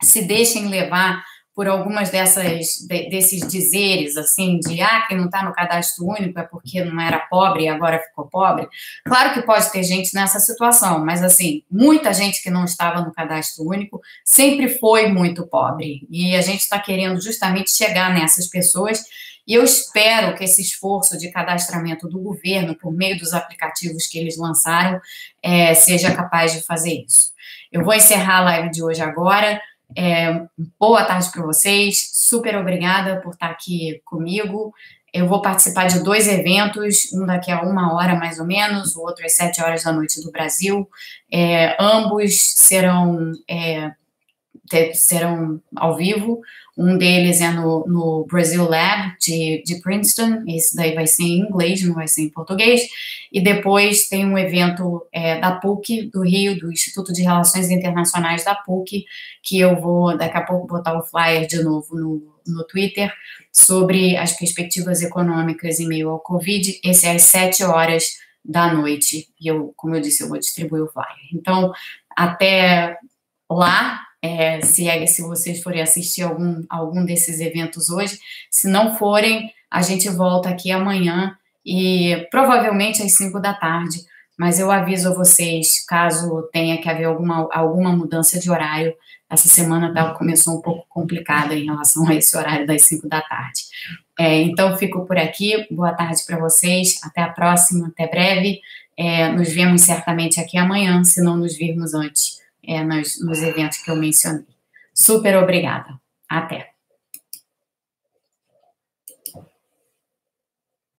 se 0.04 0.21
deixem 0.21 0.67
levar 0.67 1.24
por 1.62 1.67
algumas 1.67 2.10
dessas 2.10 2.88
de, 2.88 3.08
desses 3.08 3.47
dizeres 3.47 4.17
assim 4.17 4.58
de 4.58 4.82
ah 4.82 5.06
quem 5.08 5.15
não 5.15 5.26
está 5.26 5.43
no 5.43 5.54
cadastro 5.54 6.08
único 6.08 6.39
é 6.39 6.41
porque 6.41 6.84
não 6.84 7.00
era 7.00 7.19
pobre 7.19 7.65
e 7.65 7.67
agora 7.67 8.00
ficou 8.00 8.26
pobre. 8.26 8.67
Claro 9.06 9.32
que 9.32 9.43
pode 9.43 9.71
ter 9.71 9.84
gente 9.84 10.12
nessa 10.15 10.39
situação 10.39 11.06
mas 11.06 11.21
assim 11.21 11.62
muita 11.69 12.15
gente 12.15 12.41
que 12.41 12.50
não 12.50 12.65
estava 12.65 13.02
no 13.02 13.13
cadastro 13.13 13.63
único 13.63 14.02
sempre 14.26 14.69
foi 14.69 15.10
muito 15.10 15.45
pobre. 15.45 16.08
E 16.10 16.36
a 16.36 16.41
gente 16.41 16.62
está 16.62 16.80
querendo 16.80 17.21
justamente 17.21 17.69
chegar 17.69 18.12
nessas 18.12 18.47
pessoas 18.47 19.04
e 19.47 19.54
eu 19.54 19.63
espero 19.63 20.36
que 20.36 20.43
esse 20.43 20.63
esforço 20.63 21.15
de 21.15 21.30
cadastramento 21.30 22.10
do 22.10 22.19
governo 22.19 22.74
por 22.74 22.91
meio 22.91 23.19
dos 23.19 23.34
aplicativos 23.34 24.08
que 24.08 24.17
eles 24.17 24.36
lançaram 24.36 25.00
é, 25.43 25.76
seja 25.76 26.12
capaz 26.12 26.54
de 26.54 26.63
fazer 26.63 27.04
isso. 27.06 27.30
Eu 27.71 27.84
vou 27.84 27.93
encerrar 27.93 28.39
a 28.39 28.45
live 28.45 28.71
de 28.71 28.84
hoje 28.84 29.02
agora 29.02 29.62
é, 29.95 30.45
boa 30.80 31.04
tarde 31.04 31.32
para 31.32 31.43
vocês, 31.43 32.10
super 32.13 32.56
obrigada 32.58 33.21
por 33.21 33.34
estar 33.34 33.47
aqui 33.47 34.01
comigo. 34.06 34.73
Eu 35.13 35.27
vou 35.27 35.41
participar 35.41 35.88
de 35.88 36.04
dois 36.04 36.27
eventos, 36.27 37.12
um 37.13 37.25
daqui 37.25 37.51
a 37.51 37.62
uma 37.62 37.93
hora 37.93 38.15
mais 38.15 38.39
ou 38.39 38.45
menos, 38.45 38.95
o 38.95 39.01
outro 39.01 39.25
às 39.25 39.36
sete 39.36 39.62
horas 39.62 39.84
da 39.84 39.91
noite 39.91 40.21
do 40.21 40.32
Brasil. 40.32 40.88
É, 41.32 41.75
ambos 41.80 42.56
serão, 42.56 43.32
é, 43.49 43.91
serão 44.93 45.62
ao 45.75 45.95
vivo. 45.95 46.41
Um 46.77 46.97
deles 46.97 47.41
é 47.41 47.51
no, 47.51 47.86
no 47.86 48.25
Brazil 48.25 48.67
Lab 48.67 49.15
de, 49.19 49.62
de 49.65 49.81
Princeton, 49.81 50.43
esse 50.47 50.75
daí 50.75 50.95
vai 50.95 51.05
ser 51.05 51.23
em 51.23 51.39
inglês, 51.41 51.84
não 51.84 51.93
vai 51.93 52.07
ser 52.07 52.23
em 52.23 52.29
português. 52.29 52.81
E 53.31 53.41
depois 53.41 54.07
tem 54.07 54.25
um 54.25 54.38
evento 54.38 55.05
é, 55.12 55.39
da 55.39 55.51
PUC 55.55 56.10
do 56.12 56.21
Rio, 56.21 56.57
do 56.57 56.71
Instituto 56.71 57.13
de 57.13 57.21
Relações 57.21 57.69
Internacionais 57.69 58.43
da 58.43 58.55
PUC, 58.55 59.05
que 59.43 59.60
eu 59.60 59.79
vou 59.79 60.17
daqui 60.17 60.38
a 60.38 60.43
pouco 60.43 60.67
botar 60.67 60.98
o 60.98 61.04
flyer 61.04 61.46
de 61.46 61.62
novo 61.62 61.96
no, 61.96 62.35
no 62.48 62.63
Twitter, 62.65 63.13
sobre 63.52 64.15
as 64.17 64.33
perspectivas 64.33 65.02
econômicas 65.02 65.79
em 65.79 65.87
meio 65.87 66.10
ao 66.10 66.19
Covid. 66.19 66.79
Esse 66.83 67.06
é 67.06 67.12
às 67.12 67.23
sete 67.23 67.63
horas 67.63 68.17
da 68.43 68.73
noite. 68.73 69.27
E 69.39 69.48
eu, 69.48 69.73
como 69.75 69.96
eu 69.96 70.02
disse, 70.02 70.23
eu 70.23 70.29
vou 70.29 70.39
distribuir 70.39 70.83
o 70.83 70.87
flyer. 70.87 71.08
Então, 71.33 71.71
até 72.15 72.98
lá, 73.50 74.02
é, 74.22 74.62
se, 74.62 74.88
é, 74.88 75.06
se 75.06 75.22
vocês 75.22 75.62
forem 75.62 75.82
assistir 75.82 76.22
algum, 76.22 76.63
algum 76.69 77.04
desses 77.04 77.40
eventos 77.40 77.90
hoje. 77.90 78.19
Se 78.50 78.67
não 78.67 78.96
forem, 78.98 79.52
a 79.69 79.82
gente 79.82 80.10
volta 80.10 80.50
aqui 80.50 80.72
amanhã 80.72 81.36
e 81.65 82.28
provavelmente 82.30 83.02
às 83.02 83.13
5 83.13 83.40
da 83.40 83.54
tarde. 83.54 84.00
Mas 84.38 84.60
eu 84.60 84.72
aviso 84.72 85.10
a 85.10 85.13
vocês, 85.13 85.86
caso 85.86 86.50
tenha 86.52 86.82
que 86.82 86.90
haver 86.90 87.06
alguma, 87.06 87.48
alguma 87.52 87.96
mudança 87.96 88.40
de 88.40 88.50
horário, 88.50 88.94
essa 89.32 89.48
semana 89.48 89.94
tá, 89.94 90.13
começou 90.13 90.58
um 90.58 90.62
pouco 90.62 90.86
complicada 90.90 91.56
em 91.56 91.63
relação 91.63 92.06
a 92.06 92.13
esse 92.13 92.36
horário 92.36 92.67
das 92.67 92.82
5 92.84 93.08
da 93.08 93.22
tarde. 93.22 93.62
É, 94.19 94.42
então, 94.42 94.78
fico 94.78 95.06
por 95.06 95.17
aqui. 95.17 95.65
Boa 95.72 95.94
tarde 95.94 96.22
para 96.28 96.38
vocês. 96.38 97.00
Até 97.02 97.22
a 97.22 97.30
próxima. 97.30 97.88
Até 97.88 98.08
breve. 98.08 98.60
É, 98.98 99.30
nos 99.30 99.50
vemos 99.50 99.84
certamente 99.84 100.38
aqui 100.38 100.58
amanhã, 100.58 101.02
se 101.06 101.22
não 101.24 101.38
nos 101.38 101.58
virmos 101.58 101.94
antes 101.94 102.40
é, 102.65 102.83
nos, 102.83 103.23
nos 103.23 103.41
eventos 103.41 103.79
que 103.79 103.89
eu 103.89 103.95
mencionei. 103.95 104.45
Super 104.93 105.37
obrigada. 105.37 105.99
Até. 106.29 106.71